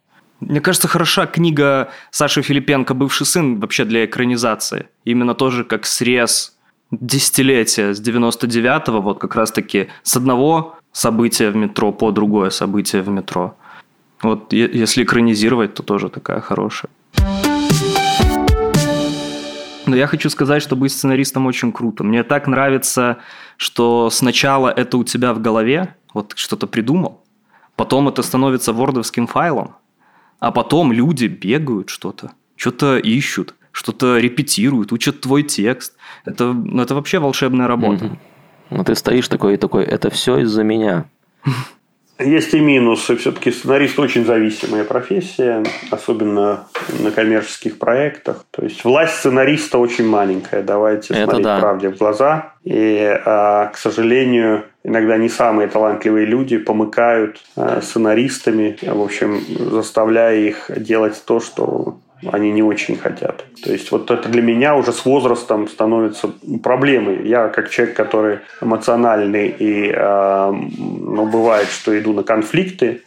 [0.41, 4.87] Мне кажется, хороша книга Саши Филипенко «Бывший сын» вообще для экранизации.
[5.05, 6.53] Именно тоже как срез
[6.91, 13.09] десятилетия с 99-го, вот как раз-таки с одного события в метро по другое событие в
[13.09, 13.55] метро.
[14.21, 16.89] Вот если экранизировать, то тоже такая хорошая.
[19.85, 22.03] Но я хочу сказать, что быть сценаристом очень круто.
[22.03, 23.17] Мне так нравится,
[23.57, 27.23] что сначала это у тебя в голове, вот что-то придумал,
[27.75, 29.75] потом это становится вордовским файлом,
[30.39, 35.95] а потом люди бегают что-то, что-то ищут, что-то репетируют, учат твой текст.
[36.25, 38.05] Это, ну, это вообще волшебная работа.
[38.05, 38.17] Угу.
[38.71, 41.05] Ну, ты стоишь такой и такой, это все из-за меня.
[42.19, 43.15] Есть и минусы.
[43.15, 46.67] Все-таки сценарист очень зависимая профессия, особенно
[46.99, 48.43] на коммерческих проектах.
[48.51, 50.61] То есть власть сценариста очень маленькая.
[50.61, 51.59] Давайте Это смотреть да.
[51.61, 52.55] правде в глаза.
[52.65, 59.39] И, а, к сожалению, иногда не самые талантливые люди помыкают а, сценаристами, в общем,
[59.71, 61.99] заставляя их делать то, что
[62.31, 63.45] они не очень хотят.
[63.63, 66.29] То есть вот это для меня уже с возрастом становится
[66.61, 67.27] проблемой.
[67.27, 73.01] Я как человек, который эмоциональный и э, ну, бывает, что иду на конфликты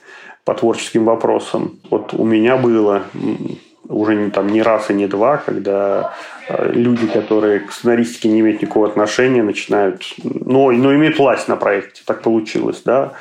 [0.45, 1.79] по творческим вопросам.
[1.91, 3.03] Вот у меня было
[3.89, 6.15] уже не, там, не раз и не два, когда
[6.49, 11.57] э, люди, которые к сценаристике не имеют никакого отношения, начинают, но, но имеют власть на
[11.57, 13.13] проекте, так получилось, да,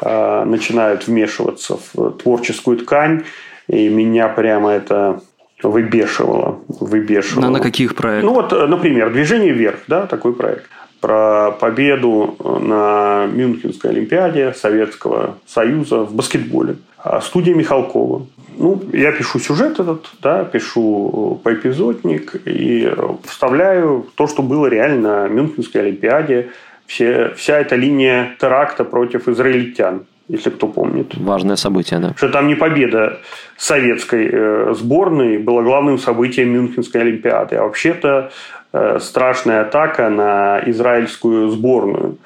[0.00, 3.24] э, начинают вмешиваться в творческую ткань,
[3.68, 5.20] и меня прямо это
[5.62, 6.60] выбешивало.
[6.68, 7.44] выбешивало.
[7.44, 8.30] На, на каких проектах?
[8.30, 10.66] Ну вот, например, «Движение вверх», да, такой проект
[11.00, 16.76] про победу на Мюнхенской Олимпиаде Советского Союза в баскетболе.
[16.98, 18.26] А студия Михалкова.
[18.58, 22.92] Ну, я пишу сюжет этот, да, пишу поэпизодник и
[23.24, 26.50] вставляю то, что было реально на Мюнхенской Олимпиаде.
[26.86, 31.16] Все, вся эта линия теракта против израильтян если кто помнит.
[31.16, 32.14] Важное событие, да.
[32.16, 33.18] Что там не победа
[33.56, 38.30] советской э, сборной была главным событием Мюнхенской Олимпиады, а вообще-то
[38.72, 42.18] э, страшная атака на израильскую сборную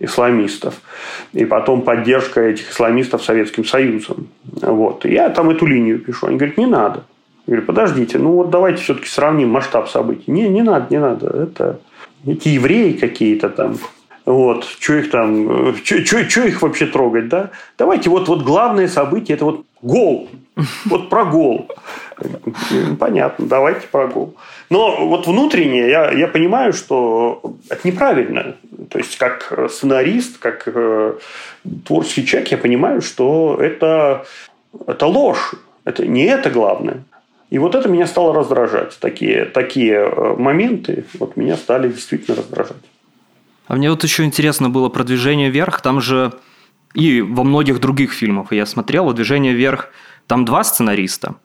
[0.00, 0.74] исламистов.
[1.32, 4.28] И потом поддержка этих исламистов Советским Союзом.
[4.44, 5.04] Вот.
[5.04, 6.28] И я там эту линию пишу.
[6.28, 7.02] Они говорят, не надо.
[7.46, 10.30] Я говорю, подождите, ну вот давайте все-таки сравним масштаб событий.
[10.30, 11.26] Не, не надо, не надо.
[11.28, 11.80] Это
[12.26, 13.76] эти евреи какие-то там,
[14.28, 17.50] вот, что их там, что их вообще трогать, да?
[17.78, 20.28] Давайте вот, вот главное событие, это вот гол.
[20.86, 21.70] Вот про гол.
[22.98, 24.34] Понятно, давайте про гол.
[24.70, 28.56] Но вот внутреннее я, я понимаю, что это неправильно.
[28.90, 31.14] То есть, как сценарист, как э,
[31.86, 34.26] творческий человек, я понимаю, что это,
[34.86, 35.54] это ложь.
[35.84, 37.04] Это не это главное.
[37.50, 38.98] И вот это меня стало раздражать.
[39.00, 42.82] Такие, такие э, моменты вот меня стали действительно раздражать.
[43.68, 45.80] А мне вот еще интересно было про «Движение вверх».
[45.82, 46.32] Там же
[46.94, 49.90] и во многих других фильмах я смотрел, «Движение вверх»
[50.26, 51.36] там два сценариста.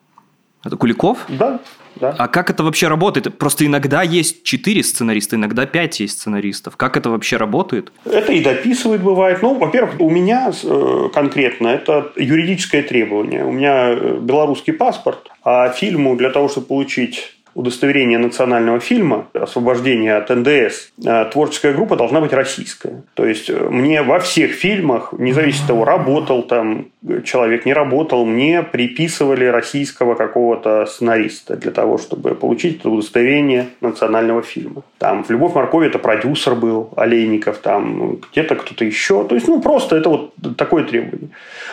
[0.63, 1.19] Это Куликов?
[1.27, 1.59] Да,
[1.97, 2.15] да.
[2.17, 3.37] А как это вообще работает?
[3.37, 6.77] Просто иногда есть четыре сценариста, иногда пять есть сценаристов.
[6.77, 7.91] Как это вообще работает?
[8.05, 9.41] Это и дописывает бывает.
[9.41, 13.43] Ну, во-первых, у меня э, конкретно это юридическое требование.
[13.43, 20.15] У меня э, белорусский паспорт, а фильму для того, чтобы получить удостоверение национального фильма, освобождение
[20.15, 23.03] от НДС, э, творческая группа должна быть российская.
[23.13, 26.87] То есть э, мне во всех фильмах, независимо от того, работал там
[27.23, 34.41] человек, не работал, мне приписывали российского какого-то сценариста для того, чтобы получить это удостоверение национального
[34.41, 34.83] фильма.
[34.97, 39.25] Там в «Любовь моркови» это продюсер был, Олейников, там где-то кто-то еще.
[39.25, 41.29] То есть, ну, просто это вот такое требование.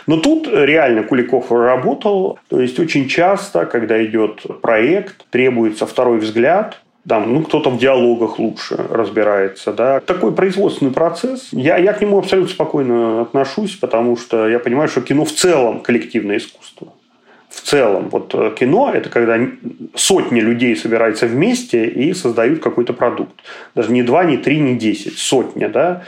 [0.06, 2.38] Но тут реально Куликов работал.
[2.48, 5.24] То есть, очень часто, когда идет проект,
[5.70, 10.00] требуется второй взгляд, там, ну, кто-то в диалогах лучше разбирается, да.
[10.00, 11.48] Такой производственный процесс.
[11.52, 15.80] Я, я к нему абсолютно спокойно отношусь, потому что я понимаю, что кино в целом
[15.80, 16.88] коллективное искусство.
[17.48, 19.38] В целом, вот э, кино– это когда
[19.94, 23.34] сотни людей собираются вместе и создают какой-то продукт.
[23.74, 26.02] Даже не два, не три, не десять, сотня, да.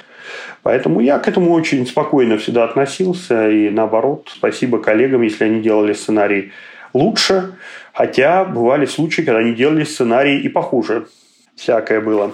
[0.62, 3.48] Поэтому я к этому очень спокойно всегда относился.
[3.48, 6.52] И наоборот, спасибо коллегам, если они делали сценарий
[6.94, 7.54] лучше.
[7.92, 11.06] Хотя бывали случаи, когда они делали сценарий и похуже.
[11.56, 12.32] Всякое было.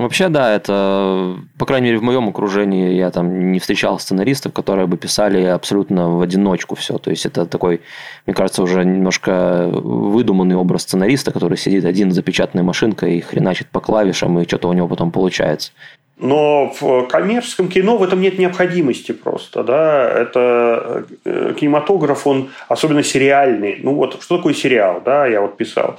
[0.00, 4.86] Вообще, да, это, по крайней мере, в моем окружении я там не встречал сценаристов, которые
[4.86, 6.96] бы писали абсолютно в одиночку все.
[6.96, 7.82] То есть, это такой,
[8.24, 13.68] мне кажется, уже немножко выдуманный образ сценариста, который сидит один за печатной машинкой и хреначит
[13.68, 15.72] по клавишам, и что-то у него потом получается.
[16.16, 19.62] Но в коммерческом кино в этом нет необходимости просто.
[19.64, 20.08] Да?
[20.08, 23.80] Это э, кинематограф, он особенно сериальный.
[23.82, 25.02] Ну вот, что такое сериал?
[25.04, 25.98] Да, я вот писал.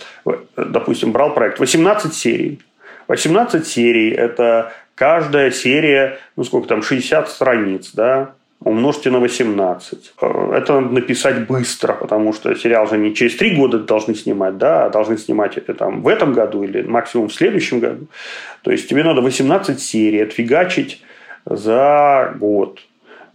[0.56, 2.60] Допустим, брал проект 18 серий.
[3.12, 10.13] 18 серий– это каждая серия, ну сколько там, 60 страниц, да, умножьте на 18.
[10.21, 14.58] Э, это надо написать быстро, потому что сериал же не через три года должны снимать,
[14.58, 18.08] да, а должны снимать это там в этом году или максимум в следующем году.
[18.62, 21.04] То есть тебе надо 18 серий отфигачить
[21.45, 22.80] за год.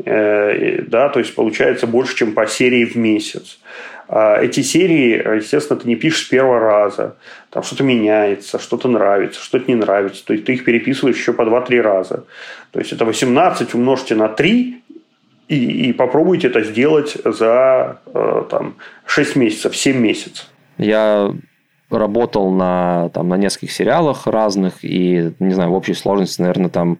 [0.03, 3.59] Э, да, то есть получается больше, чем по серии в месяц.
[4.09, 7.17] А эти серии, естественно, ты не пишешь с первого раза.
[7.51, 10.25] Там что-то меняется, что-то нравится, что-то не нравится.
[10.25, 12.25] То есть ты их переписываешь еще по 2-3 раза.
[12.71, 14.83] То есть это 18 умножьте на 3
[15.49, 20.47] и, и попробуйте это сделать за э, там, 6 месяцев, 7 месяцев.
[20.79, 21.33] Я
[21.91, 26.99] работал на, там, на нескольких сериалах разных, и, не знаю, в общей сложности, наверное, там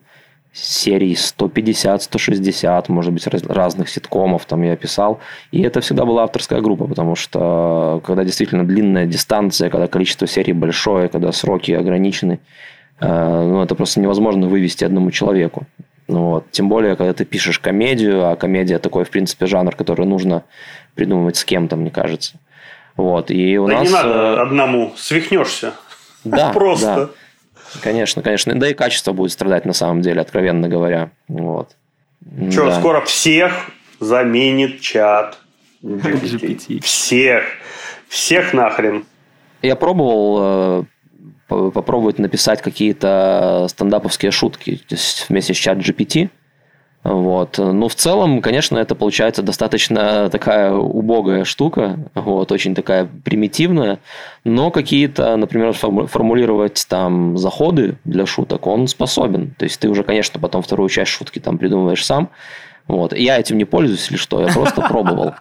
[0.57, 5.21] серий 150, 160, может быть, разных ситкомов там я писал.
[5.53, 10.55] И это всегда была авторская группа, потому что когда действительно длинная дистанция, когда количество серий
[10.55, 12.41] большое, когда сроки ограничены,
[13.01, 15.67] э, ну, это просто невозможно вывести одному человеку.
[16.09, 16.51] Ну, вот.
[16.53, 20.45] Тем более, когда ты пишешь комедию, а комедия такой, в принципе, жанр, который нужно
[20.95, 22.39] придумывать с кем-то, мне кажется.
[22.97, 23.31] Вот.
[23.31, 23.89] И у да нас...
[23.89, 25.75] не надо э, одному, свихнешься.
[26.25, 26.97] Да, Просто.
[26.97, 27.09] Да.
[27.83, 28.55] Конечно, конечно.
[28.59, 31.11] Да и качество будет страдать на самом деле, откровенно говоря.
[31.29, 31.77] Вот.
[32.51, 32.79] Что, да.
[32.79, 35.39] скоро всех заменит чат.
[35.83, 36.83] GPT.
[36.83, 37.45] Всех.
[38.09, 39.05] Всех нахрен.
[39.63, 40.85] Я пробовал э,
[41.49, 44.81] попробовать написать какие-то стендаповские шутки
[45.29, 46.31] вместе с чат GPT.
[47.05, 47.59] Вот.
[47.59, 54.01] Ну, в целом, конечно, это получается достаточно такая убогая штука, вот, очень такая примитивная,
[54.43, 59.55] но какие-то, например, формулировать там заходы для шуток он способен.
[59.57, 62.31] То есть ты уже, конечно, потом вторую часть шутки там придумываешь сам.
[62.89, 63.17] Вот.
[63.17, 65.35] Я этим не пользуюсь или что, я просто пробовал.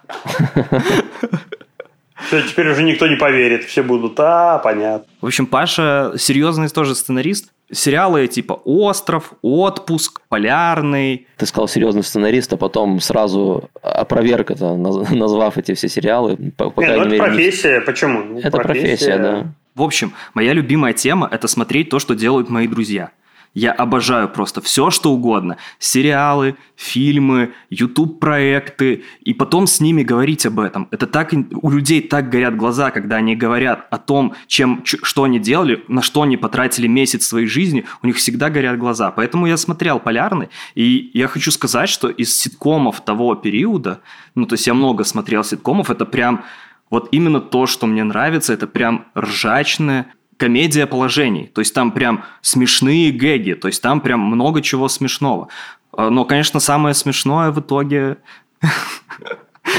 [2.28, 3.64] Все, теперь уже никто не поверит.
[3.66, 5.08] Все будут, а, понятно.
[5.22, 7.52] В общем, Паша серьезный тоже сценарист.
[7.72, 11.28] Сериалы типа «Остров», «Отпуск», «Полярный».
[11.38, 16.38] Ты сказал серьезный сценарист, а потом сразу опроверг это, назвав эти все сериалы.
[16.58, 17.82] По, по Нет, ну это профессия.
[17.82, 18.40] Почему?
[18.40, 19.54] Это профессия, профессия да.
[19.74, 23.12] В общем, моя любимая тема– это смотреть то, что делают мои друзья–
[23.56, 25.56] я обожаю просто все, что угодно.
[25.80, 29.06] Сериалы, фильмы, YouTube-проекты.
[29.22, 30.90] И потом с ними говорить об этом.
[30.92, 31.34] Это так...
[31.34, 36.02] У людей так горят глаза, когда они говорят о том, чем, что они делали, на
[36.02, 37.86] что они потратили месяц своей жизни.
[38.04, 39.12] У них всегда горят глаза.
[39.12, 40.50] Поэтому я смотрел «Полярный».
[40.76, 44.02] И я хочу сказать, что из ситкомов того периода...
[44.36, 45.90] Ну, то есть я много смотрел ситкомов.
[45.90, 46.44] Это прям...
[46.90, 51.52] Вот именно то, что мне нравится, это прям ржачное, комедия положений.
[51.54, 55.48] То есть там прям смешные гэги, то есть там прям много чего смешного.
[55.92, 58.18] А, но, конечно, самое смешное в итоге...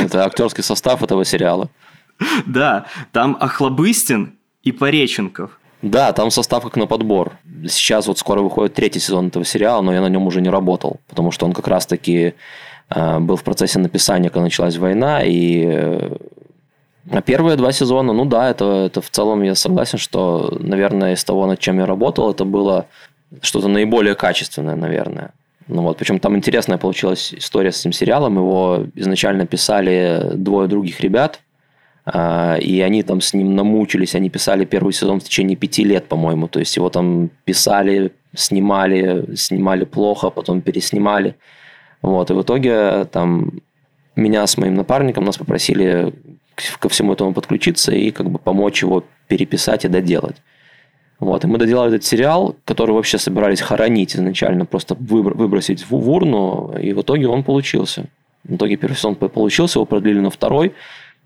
[0.00, 1.70] Это актерский состав этого сериала.
[2.44, 5.58] Да, там Охлобыстин и Пореченков.
[5.82, 7.32] Да, там состав как на подбор.
[7.68, 11.00] Сейчас вот скоро выходит третий сезон этого сериала, но я на нем уже не работал,
[11.08, 12.34] потому что он как раз-таки
[12.88, 16.16] э, был в процессе написания, когда началась война, и э,
[17.24, 21.46] первые два сезона, ну да, это, это в целом я согласен, что, наверное, из того,
[21.46, 22.86] над чем я работал, это было
[23.42, 25.32] что-то наиболее качественное, наверное.
[25.68, 28.36] Ну вот, причем там интересная получилась история с этим сериалом.
[28.36, 31.40] Его изначально писали двое других ребят,
[32.04, 34.14] а, и они там с ним намучились.
[34.14, 36.46] Они писали первый сезон в течение пяти лет, по-моему.
[36.46, 41.34] То есть его там писали, снимали, снимали плохо, потом переснимали.
[42.00, 43.60] Вот, и в итоге там
[44.14, 46.14] меня с моим напарником нас попросили
[46.78, 50.36] ко всему этому подключиться и как бы помочь его переписать и доделать.
[51.18, 51.44] Вот.
[51.44, 56.92] И мы доделали этот сериал, который вообще собирались хоронить изначально, просто выбросить в урну, и
[56.92, 58.06] в итоге он получился.
[58.44, 60.74] В итоге первый сезон получился, его продлили на второй,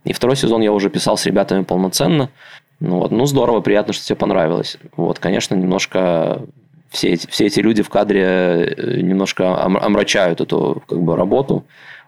[0.04, 2.30] и второй сезон я уже писал с ребятами полноценно.
[2.78, 3.10] Ну, вот.
[3.10, 4.78] ну здорово, приятно, что тебе понравилось.
[4.96, 6.42] Вот, конечно, немножко
[6.88, 11.64] все эти, все эти люди в кадре э, немножко омрачают эту как бы, работу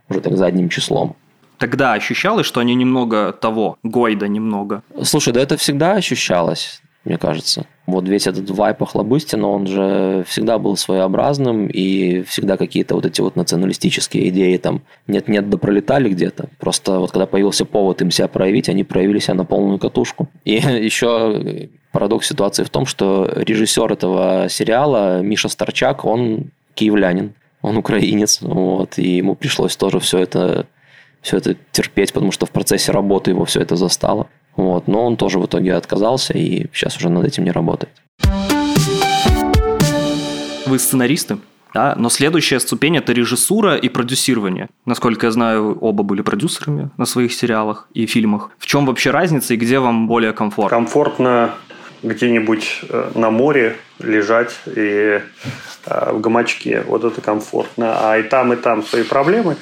[0.09, 1.17] уже так задним числом
[1.63, 4.83] тогда ощущалось, что они немного того, Гойда немного?
[5.05, 7.67] Слушай, да это всегда ощущалось, мне кажется.
[7.87, 13.21] Вот весь этот вайп Охлобыстина, он же всегда был своеобразным, и всегда какие-то вот эти
[13.21, 16.49] вот националистические идеи там нет-нет да пролетали где-то.
[16.59, 20.29] Просто вот когда появился повод им себя проявить, они проявили себя на полную катушку.
[20.45, 20.55] И
[20.87, 28.41] еще парадокс ситуации в том, что режиссер этого сериала, Миша Старчак, он киевлянин, он украинец,
[28.41, 30.67] вот, и ему пришлось тоже все это
[31.23, 34.29] все это терпеть, потому что в процессе работы его все это застало.
[34.57, 34.89] Вот.
[34.89, 37.93] Но он тоже в итоге отказался и сейчас уже над этим не работает.
[40.67, 41.39] Вы сценаристы?
[41.75, 44.69] Да, но следующая ступень– это режиссура и продюсирование.
[44.85, 48.51] Насколько я знаю, оба были продюсерами на своих сериалах и фильмах.
[48.59, 50.77] В чем вообще разница и где вам более комфортно?
[50.77, 51.55] Комфортно
[52.03, 55.21] где-нибудь э, на море лежать и
[55.87, 56.83] э, в гамачке.
[56.87, 58.11] Вот это комфортно.
[58.11, 59.57] А и там, и там свои проблемы.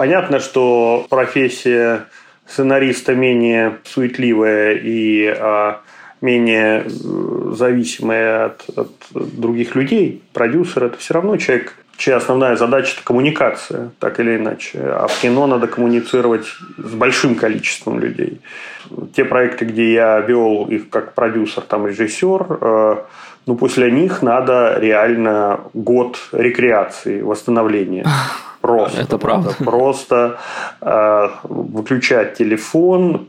[0.00, 2.06] Понятно, что профессия
[2.46, 5.82] сценариста менее суетливая и а,
[6.22, 10.22] менее э, зависимая от, от других людей.
[10.32, 14.78] Продюсер– это все равно человек чья основная задача– это коммуникация, так или иначе.
[14.80, 16.46] А в кино надо коммуницировать
[16.78, 18.40] с большим количеством людей.
[19.14, 22.96] Те проекты, где я вел их как продюсер, там режиссер, э,
[23.44, 28.06] ну, после них надо реально год рекреации, восстановления.
[28.60, 29.00] Просто.
[29.00, 29.54] Это правда.
[29.64, 30.38] Просто
[30.82, 33.26] э, выключать телефон,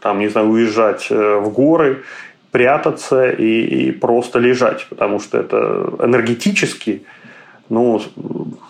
[0.00, 2.02] там, не знаю, уезжать э, в горы,
[2.50, 7.02] прятаться и, и просто лежать, потому что это энергетически
[7.68, 8.02] ну,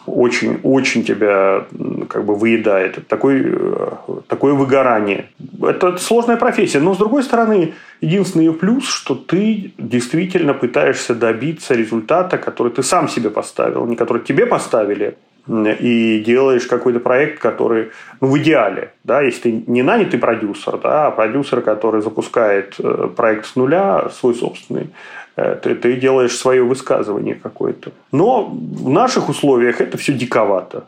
[0.07, 1.65] очень, очень тебя
[2.09, 2.99] как бы выедает.
[2.99, 3.91] Это такой, э,
[4.29, 5.27] такое выгорание.
[5.63, 6.81] Это сложная профессия.
[6.81, 12.83] Но, с другой стороны, единственный ее плюс, что ты действительно пытаешься добиться результата, который ты
[12.83, 15.17] сам себе поставил, не который тебе поставили,
[15.47, 17.91] и делаешь какой-то проект, который,
[18.21, 23.09] ну, в идеале, да, если ты не нанятый продюсер, да, а продюсер, который запускает э,
[23.15, 24.89] проект с нуля, свой собственный,
[25.37, 27.93] э, ты, ты делаешь свое высказывание какое-то.
[28.11, 30.87] Но в наших условиях это все диковато.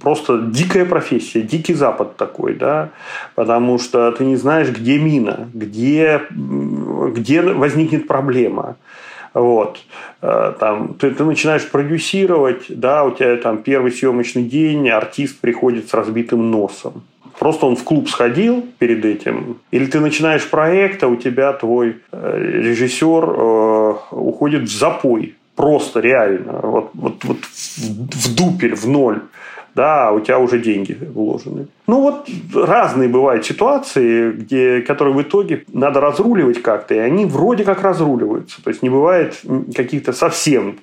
[0.00, 2.88] Просто дикая профессия, дикий запад такой, да,
[3.34, 8.76] потому что ты не знаешь, где мина, где, где возникнет проблема.
[9.34, 9.78] Вот.
[10.20, 15.88] Э, там, ты, ты начинаешь продюсировать, да, у тебя там первый съемочный день, артист приходит
[15.88, 17.02] с разбитым носом.
[17.38, 19.58] Просто он в клуб сходил перед этим.
[19.70, 25.34] Или ты начинаешь проект, а у тебя твой э, режиссер э, уходит в запой.
[25.56, 26.60] Просто реально.
[26.62, 29.20] Вот, вот, вот в, дупель, в ноль
[29.74, 31.66] да, у тебя уже деньги вложены.
[31.86, 37.64] Ну вот разные бывают ситуации, где, которые в итоге надо разруливать как-то, и они вроде
[37.64, 38.62] как разруливаются.
[38.62, 39.40] То есть не бывает
[39.74, 40.78] каких-то совсем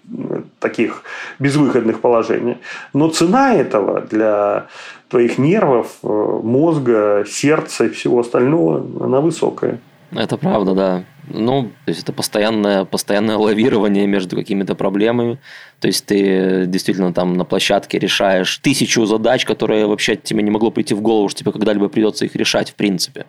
[0.60, 1.04] таких
[1.40, 2.58] безвыходных положений.
[2.94, 4.68] Но цена этого для
[5.10, 9.80] твоих нервов, э, мозга, сердца и всего остального, она высокая.
[10.12, 11.04] Это правда, да.
[11.28, 15.38] Ну, то есть это постоянное, постоянное лавирование между какими-то проблемами.
[15.80, 20.72] То есть ты действительно там на площадке решаешь тысячу задач, которые вообще тебе не могло
[20.72, 23.28] прийти в голову, что тебе когда-либо придется их решать в принципе.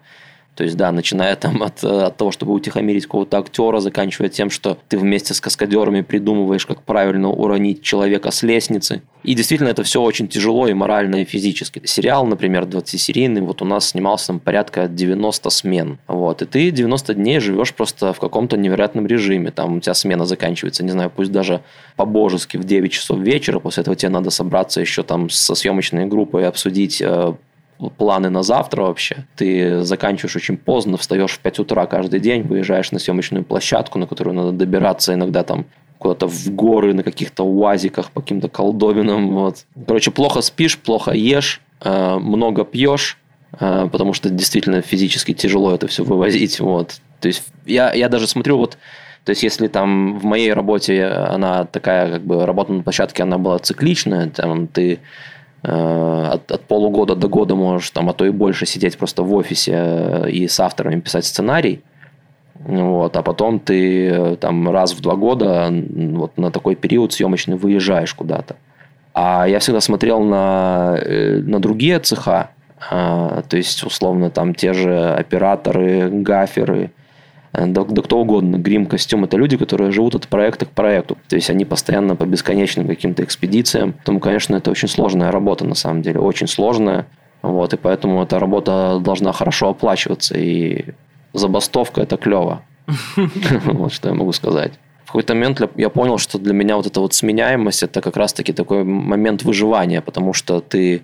[0.55, 4.77] То есть, да, начиная там от, от того, чтобы утихомирить какого-то актера, заканчивая тем, что
[4.89, 9.03] ты вместе с каскадерами придумываешь, как правильно уронить человека с лестницы.
[9.23, 11.83] И действительно, это все очень тяжело и морально, и физически.
[11.85, 15.99] Сериал, например, 20-серийный, вот у нас снимался там порядка 90 смен.
[16.07, 19.51] Вот, и ты 90 дней живешь просто в каком-то невероятном режиме.
[19.51, 21.63] Там у тебя смена заканчивается, не знаю, пусть даже
[21.97, 23.61] по-божески в 9 часов вечера.
[23.61, 27.35] После этого тебе надо собраться еще там со съемочной группой и обсудить э,
[27.97, 29.27] планы на завтра вообще.
[29.37, 34.07] Ты заканчиваешь очень поздно, встаешь в 5 утра каждый день, выезжаешь на съемочную площадку, на
[34.07, 35.67] которую надо добираться иногда там
[35.99, 39.35] куда-то в горы на каких-то уазиках по каким-то колдовинам.
[39.35, 39.67] Вот.
[39.87, 43.19] Короче, плохо спишь, плохо ешь, э, много пьешь,
[43.59, 46.59] э, потому что действительно физически тяжело это все вывозить.
[46.61, 47.01] Вот.
[47.21, 48.79] То есть я, я даже смотрю, вот
[49.25, 53.37] то есть, если там в моей работе она такая, как бы, работа на площадке, она
[53.39, 55.01] была цикличная, там ты
[55.63, 59.73] от, от полугода до года можешь там, а то и больше сидеть просто в офисе
[59.75, 61.83] э, и с авторами писать сценарий.
[62.55, 67.57] Вот, а потом ты э, там раз в два года вот на такой период съемочный
[67.57, 68.57] выезжаешь куда-то.
[69.13, 76.09] А я всегда смотрел на, на другие цеха, то есть, условно, там те же операторы,
[76.11, 77.00] гаферы, Э,
[77.53, 81.19] да, да кто угодно, грим, костюм, это люди, которые живут от проекта к проекту.
[81.29, 83.93] То есть они постоянно по бесконечным каким-то экспедициям.
[83.95, 87.07] Поэтому, конечно, это очень сложная работа на самом деле, очень сложная.
[87.43, 90.39] Вот, и поэтому эта работа должна хорошо оплачиваться.
[90.39, 90.85] И
[91.33, 92.63] забастовка– это клево.
[93.65, 94.73] Вот что я могу сказать.
[95.05, 98.53] В какой-то момент я понял, что для меня вот эта вот сменяемость– это как раз-таки
[98.53, 101.03] такой момент выживания, потому что ты Э,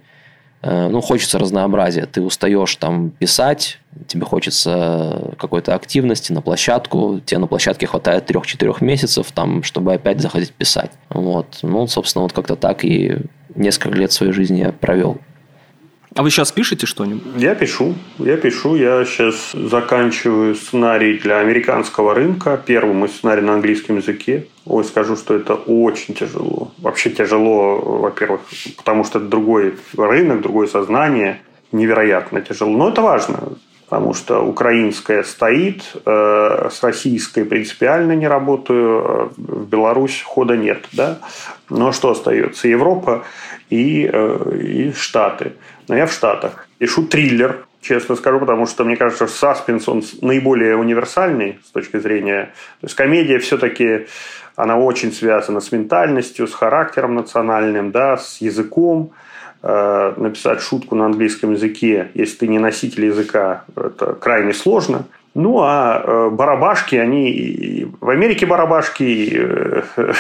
[0.63, 2.07] ну, хочется разнообразия.
[2.07, 3.79] Ты устаешь там писать,
[4.09, 10.21] тебе хочется какой-то активности на площадку, тебе на площадке хватает трех-четырех месяцев, там, чтобы опять
[10.21, 10.91] заходить писать.
[11.09, 11.59] Вот.
[11.63, 13.19] Ну, собственно, вот как-то так и
[13.55, 15.19] несколько лет своей жизни я провел.
[16.17, 17.23] А вы сейчас пишете что-нибудь?
[17.37, 17.95] Я пишу.
[18.19, 18.75] Я пишу.
[18.75, 22.59] Я сейчас заканчиваю сценарий для американского рынка.
[22.65, 24.47] Первый мой сценарий на английском языке.
[24.65, 26.73] Ой, скажу, что это очень тяжело.
[26.79, 28.41] Вообще тяжело, во-первых,
[28.79, 31.43] потому что это другой рынок, другое сознание.
[31.71, 32.75] Невероятно тяжело.
[32.75, 33.59] Но это важно
[33.89, 40.89] потому что украинская стоит, э, с российской принципиально не работаю, э, в Беларусь хода нет.
[40.93, 41.19] Да?
[41.71, 42.67] Но что остается?
[42.67, 43.25] Европа
[43.71, 45.53] и, э, и Штаты.
[45.89, 46.69] Но я в Штатах.
[46.79, 52.53] Пишу триллер, честно скажу, потому что, мне кажется, саспенс, он наиболее универсальный с точки зрения...
[52.81, 54.07] То есть комедия все-таки,
[54.57, 59.13] она очень связана с ментальностью, с характером национальным, да, с языком.
[59.63, 65.07] Э, написать шутку на английском языке, если ты не носитель языка, это крайне сложно.
[65.39, 69.83] Ну, а э, барабашки, они в Америке барабашки э,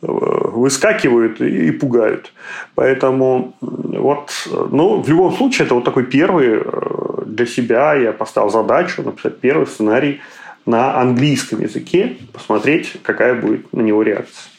[0.00, 2.32] выскакивают и пугают.
[2.74, 4.30] Поэтому вот,
[4.70, 9.38] ну, в любом случае, это вот такой первый э, для себя я поставил задачу написать
[9.38, 10.22] первый сценарий
[10.64, 14.50] на английском языке, посмотреть, какая будет на него реакция.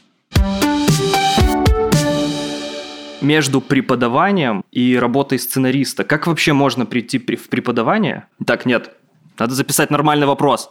[3.22, 6.04] между преподаванием и работой сценариста?
[6.04, 8.28] Как вообще можно прийти в преподавание?
[8.46, 8.92] Так, нет,
[9.40, 10.70] надо записать нормальный вопрос.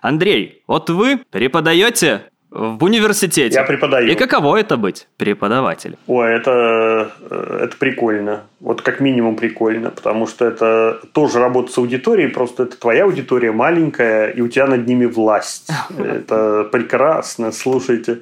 [0.00, 3.54] Андрей, вот вы преподаете в университете.
[3.54, 4.10] Я преподаю.
[4.10, 5.96] И каково это быть преподавателем?
[6.06, 8.44] Ой, это, э, это прикольно.
[8.60, 13.52] Вот как минимум прикольно, потому что это тоже работа с аудиторией, просто это твоя аудитория
[13.52, 15.70] маленькая, и у тебя над ними власть.
[15.98, 18.20] Это прекрасно, слушайте.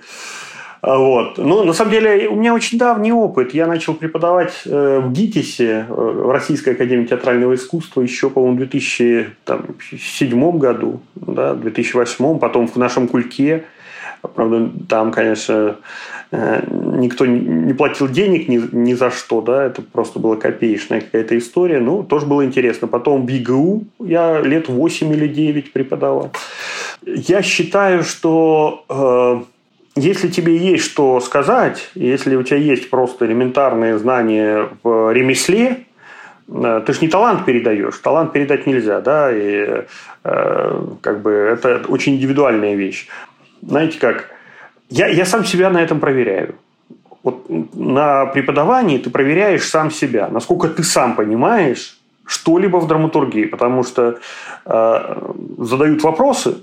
[0.82, 1.38] А, вот.
[1.38, 3.54] Ну, на самом деле, у меня очень давний опыт.
[3.54, 8.58] Я начал преподавать э, в ГИТИСе, э, в Российской Академии Театрального Искусства, еще, по-моему, в
[8.58, 13.64] 2007 году, да, 2008, потом в нашем Кульке.
[14.34, 15.76] Правда, там, конечно,
[16.30, 21.36] э, никто не платил денег ни, ни за что, да, это просто была копеечная какая-то
[21.38, 21.80] история.
[21.80, 22.86] Ну, тоже было интересно.
[22.86, 26.32] Потом в БИГУ я лет 8 или 9 преподавал.
[27.04, 29.46] Я считаю, что
[29.96, 35.86] если тебе есть что сказать, если у тебя есть просто элементарные знания в ремесле,
[36.48, 39.84] э, ты же не талант передаешь, талант передать нельзя, да, и
[40.24, 43.08] э, как бы это очень индивидуальная вещь.
[43.62, 44.30] Знаете как,
[44.90, 46.56] я, я сам себя на этом проверяю.
[47.22, 53.82] Вот на преподавании ты проверяешь сам себя, насколько ты сам понимаешь что-либо в драматургии, потому
[53.82, 54.18] что
[54.66, 56.58] э, задают вопросы,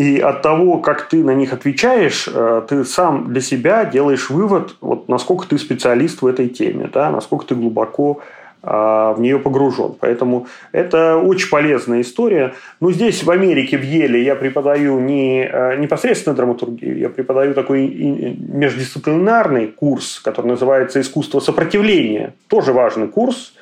[0.00, 4.76] и от того, как ты на них отвечаешь, э, ты сам для себя делаешь вывод,
[4.80, 8.22] вот насколько ты специалист в этой теме, да, насколько ты глубоко
[8.62, 9.96] а, в нее погружен.
[10.00, 12.54] Поэтому это очень полезная история.
[12.80, 17.86] Но здесь, в Америке, в Еле, я преподаю не э, непосредственно драматургию, я преподаю такой
[17.86, 22.32] междисциплинарный курс, который называется «Искусство сопротивления».
[22.48, 23.52] Тоже важный курс.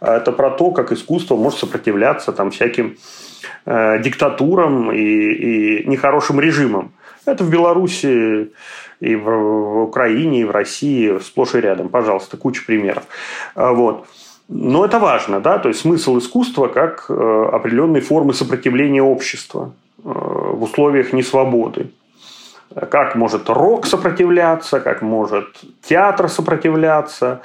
[0.00, 2.96] Это про то, как искусство может сопротивляться там, всяким
[3.66, 6.92] э, диктатурам и, и нехорошим режимам.
[7.26, 8.52] Это в Беларуси
[9.00, 11.88] и в, в Украине, и в России сплошь и рядом.
[11.88, 13.04] Пожалуйста, куча примеров.
[13.54, 14.06] А, вот.
[14.48, 20.02] Но это важно, да, то есть смысл искусства как э, определенной формы сопротивления общества э,
[20.04, 21.90] в условиях несвободы.
[22.90, 25.46] Как может рок сопротивляться, как может
[25.82, 27.40] театр сопротивляться,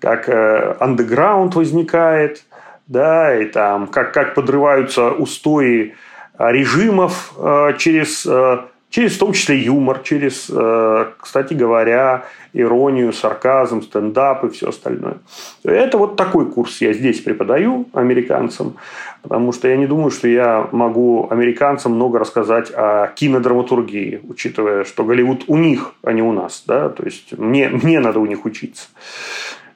[0.00, 2.44] как э, андеграунд возникает–
[2.86, 5.94] да, и там как, как подрываются устои
[6.38, 8.58] э, режимов э, через, э,
[8.90, 10.50] через в том числе юмор, через,
[11.18, 15.16] кстати говоря, иронию, сарказм, стендап и все остальное.
[15.64, 18.76] Это вот такой курс я здесь преподаю американцам,
[19.22, 25.02] потому что я не думаю, что я могу американцам много рассказать о кинодраматургии, учитывая, что
[25.02, 26.62] Голливуд у них, а не у нас.
[26.64, 26.88] Да?
[26.88, 28.86] То есть мне, мне надо у них учиться.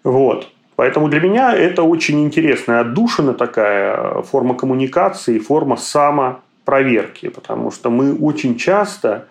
[0.04, 0.52] Вот.
[0.78, 8.14] Поэтому для меня это очень интересная отдушина такая, форма коммуникации, форма самопроверки, потому что мы
[8.14, 9.26] очень часто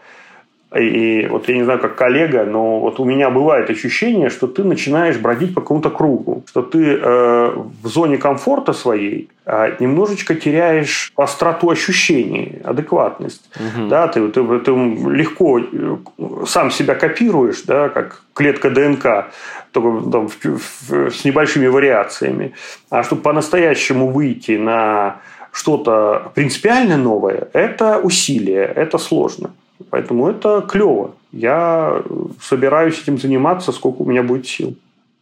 [0.76, 4.65] и вот я не знаю, как коллега, но вот у меня бывает ощущение, что ты
[4.65, 7.53] начинаешь бродить по какому-то кругу, что ты э,
[7.84, 13.49] в зоне комфорта своей э, немножечко теряешь остроту ощущений, адекватность.
[13.55, 13.88] Угу.
[13.88, 15.97] Да, ты, ты, ты легко э,
[16.45, 19.32] сам себя копируешь, да, как клетка ДНК,
[19.72, 22.51] только там, в, в, с небольшими вариациями.
[22.89, 25.22] А чтобы по-настоящему выйти на
[25.53, 29.51] что-то принципиально новое, это усилие, это сложно.
[29.89, 31.15] Поэтому это клево.
[31.32, 32.03] Я
[32.41, 34.75] собираюсь этим заниматься, сколько у меня будет сил.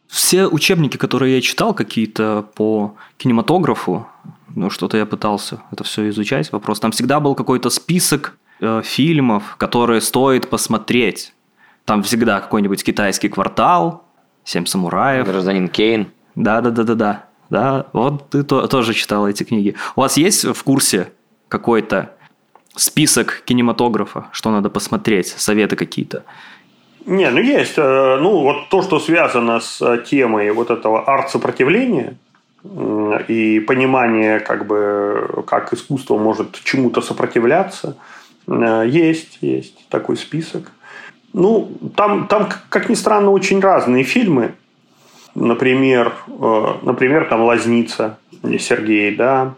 [0.08, 4.08] Все учебники, которые я читал, какие-то по кинематографу,
[4.56, 6.80] ну, что-то я пытался это все изучать, вопрос.
[6.80, 11.34] Там всегда был какой-то список э, фильмов, которые стоит посмотреть.
[11.84, 14.06] Там всегда какой-нибудь китайский квартал,
[14.46, 15.26] Семь самураев.
[15.26, 16.08] Гражданин Кейн.
[16.36, 17.26] Да, да, да, да, да.
[17.50, 19.76] Да, вот ты то, тоже читал эти книги.
[19.96, 21.12] У вас есть в курсе
[21.48, 22.15] какой-то
[22.76, 26.24] список кинематографа, что надо посмотреть, советы какие-то?
[27.06, 27.78] Не, ну есть.
[27.78, 32.18] Э, ну, вот то, что связано с э, темой вот этого арт-сопротивления
[33.28, 37.96] и понимание, как бы, как искусство может чему-то сопротивляться,
[38.48, 40.72] э, есть, есть такой список.
[41.34, 44.56] Ну, там, там, как ни странно, очень разные фильмы.
[45.36, 46.14] Например,
[46.82, 48.18] например там «Лазница»
[48.58, 49.54] Сергей, да,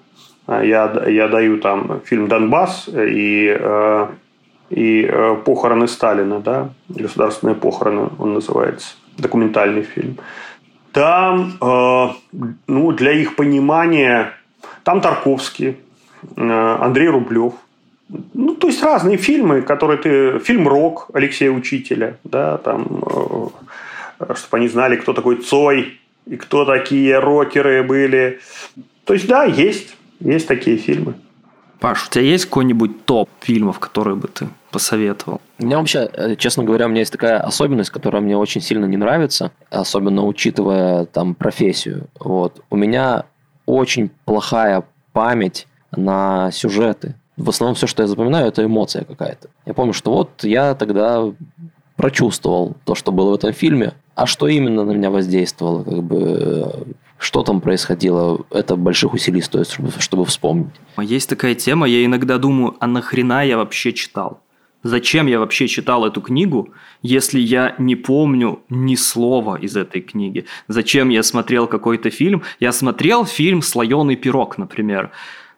[0.47, 4.07] я, я даю там фильм «Донбасс» и, э,
[4.69, 10.17] и э, «Похороны Сталина», да, «Государственные похороны» он называется, документальный фильм.
[10.93, 12.07] Там, э,
[12.67, 14.33] ну, для их понимания,
[14.83, 15.77] там Тарковский,
[16.35, 17.53] Андрей Рублев.
[18.33, 20.39] Ну, то есть разные фильмы, которые ты...
[20.39, 23.01] Фильм «Рок» Алексея Учителя, да, там,
[24.17, 28.39] чтобы они знали, кто такой Цой и кто такие рокеры были.
[29.03, 29.96] То есть, да, есть.
[30.19, 31.15] Есть такие фильмы.
[31.79, 35.41] Паш, у тебя есть какой-нибудь топ фильмов, которые бы ты посоветовал?
[35.59, 38.85] У меня вообще, э, честно говоря, у меня есть такая особенность, которая мне очень сильно
[38.85, 42.07] не нравится, особенно учитывая там профессию.
[42.19, 42.63] Вот.
[42.71, 43.25] У меня
[43.67, 47.15] очень плохая память на сюжеты.
[47.37, 49.49] В основном все, что я запоминаю, это эмоция какая-то.
[49.67, 51.23] Я помню, что вот я тогда
[51.95, 56.87] прочувствовал то, что было в этом фильме, а что именно на меня воздействовало, как бы
[57.17, 60.73] что там происходило, это больших усилий стоит, чтобы, чтобы вспомнить.
[60.97, 64.41] Есть такая тема, я иногда думаю, а нахрена я вообще читал?
[64.83, 66.69] Зачем я вообще читал эту книгу,
[67.01, 70.45] если я не помню ни слова из этой книги?
[70.67, 72.43] Зачем я смотрел какой-то фильм?
[72.59, 75.11] Я смотрел фильм «Слоеный пирог», например,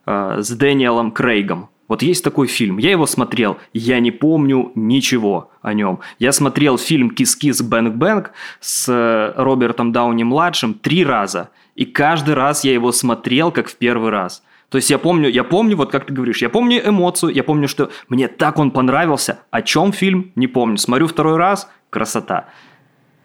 [0.05, 1.69] э, с Дэниелом Крейгом.
[1.89, 5.99] Вот есть такой фильм, я его смотрел, я не помню ничего о нем.
[6.19, 11.49] Я смотрел фильм «Кис-кис Бэнк Бэнк» с э, Робертом Дауни-младшим три раза.
[11.75, 14.43] И каждый раз я его смотрел, как в первый раз.
[14.69, 17.67] То есть я помню, я помню, вот как ты говоришь, я помню эмоцию, я помню,
[17.67, 19.39] что мне так он понравился.
[19.49, 20.77] О чем фильм, не помню.
[20.77, 22.45] Смотрю второй раз, красота.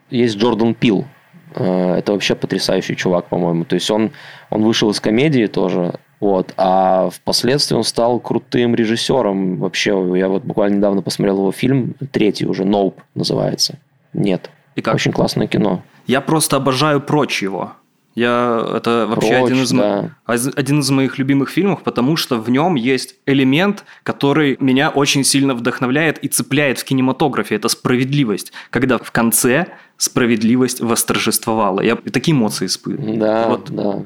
[0.09, 1.05] Есть Джордан Пил.
[1.53, 3.63] Э, это вообще потрясающий чувак, по-моему.
[3.63, 4.11] То есть он,
[4.49, 6.53] он вышел из комедии тоже, вот.
[6.57, 9.57] А впоследствии он стал крутым режиссером.
[9.57, 13.77] Вообще, я вот буквально недавно посмотрел его фильм, третий уже, «Ноуп» называется.
[14.13, 14.49] Нет.
[14.75, 14.95] И как?
[14.95, 15.83] Очень классное кино.
[16.07, 17.73] Я просто обожаю «Прочь» его.
[18.15, 20.09] Я, это вообще Прочь, один, из, да.
[20.25, 25.53] один из моих любимых фильмов, потому что в нем есть элемент, который меня очень сильно
[25.53, 27.55] вдохновляет и цепляет в кинематографе.
[27.55, 28.51] Это справедливость.
[28.71, 29.67] Когда в конце
[29.97, 31.81] справедливость восторжествовала.
[31.81, 33.19] Я такие эмоции испытываю.
[33.19, 33.69] Да, вот.
[33.69, 34.05] да.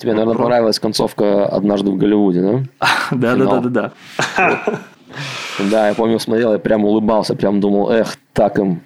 [0.00, 2.86] Тебе, наверное, понравилась концовка «Однажды в Голливуде», да?
[3.10, 3.92] Да, да, да, да,
[4.36, 4.80] да.
[5.58, 8.80] Да, я помню, смотрел, я прям улыбался, прям думал, эх, так им.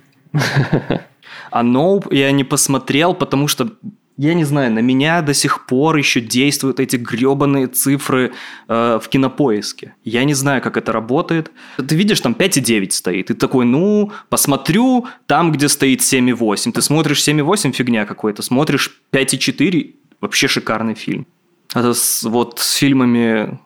[1.53, 3.69] А Nope я не посмотрел, потому что
[4.17, 8.33] я не знаю, на меня до сих пор еще действуют эти гребаные цифры
[8.69, 9.95] э, в кинопоиске.
[10.05, 11.51] Я не знаю, как это работает.
[11.77, 13.31] Ты видишь, там 5,9 стоит.
[13.31, 16.73] И такой, ну, посмотрю там, где стоит 7,8.
[16.73, 18.43] Ты смотришь 7,8, фигня какой-то.
[18.43, 19.95] Смотришь 5,4,
[20.25, 21.27] Вообще шикарный фильм.
[21.75, 23.59] Это с, вот с фильмами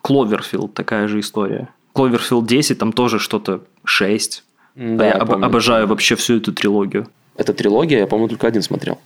[0.00, 1.68] Кловерфилд такая же история.
[1.92, 4.44] Кловерфилд 10, там тоже что-то 6.
[4.76, 7.06] Да, я, я об, обожаю вообще всю эту трилогию.
[7.36, 8.98] Это трилогия, я, по-моему, только один смотрел.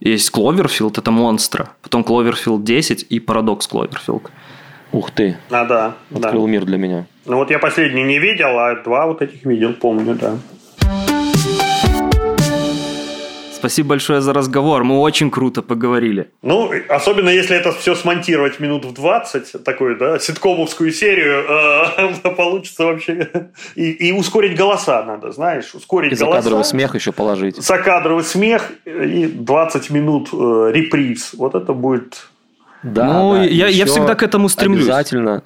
[0.00, 1.70] Есть Кловерфилд, это монстра.
[1.82, 4.30] Потом Кловерфилд 10 и Парадокс Кловерфилд.
[4.92, 5.36] Ух ты.
[5.50, 5.96] А, да.
[6.14, 6.50] Открыл да.
[6.50, 7.06] мир для меня.
[7.26, 10.38] Ну вот я последний не видел, а два вот этих видел, помню, да.
[13.66, 14.84] Спасибо большое за разговор.
[14.84, 16.30] Мы очень круто поговорили.
[16.40, 22.84] Ну, особенно если это все смонтировать минут в 20, такую, да, ситкомовскую серию, э, получится
[22.84, 23.50] вообще...
[23.74, 26.42] И, и ускорить голоса надо, знаешь, ускорить и голоса.
[26.42, 27.56] закадровый смех еще положить.
[27.56, 31.34] Закадровый смех и 20 минут э, реприз.
[31.34, 32.28] Вот это будет...
[32.84, 33.42] Да, ну, да.
[33.42, 34.84] Я, я всегда к этому стремлюсь.
[34.84, 35.42] Обязательно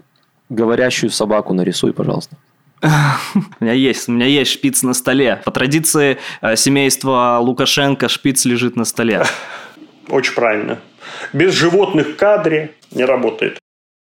[0.50, 2.36] говорящую собаку нарисуй, пожалуйста.
[3.60, 5.42] У меня есть, у меня есть шпиц на столе.
[5.44, 9.24] По традиции э, семейства Лукашенко шпиц лежит на столе.
[10.08, 10.78] Очень правильно.
[11.32, 13.58] Без животных в кадре не работает.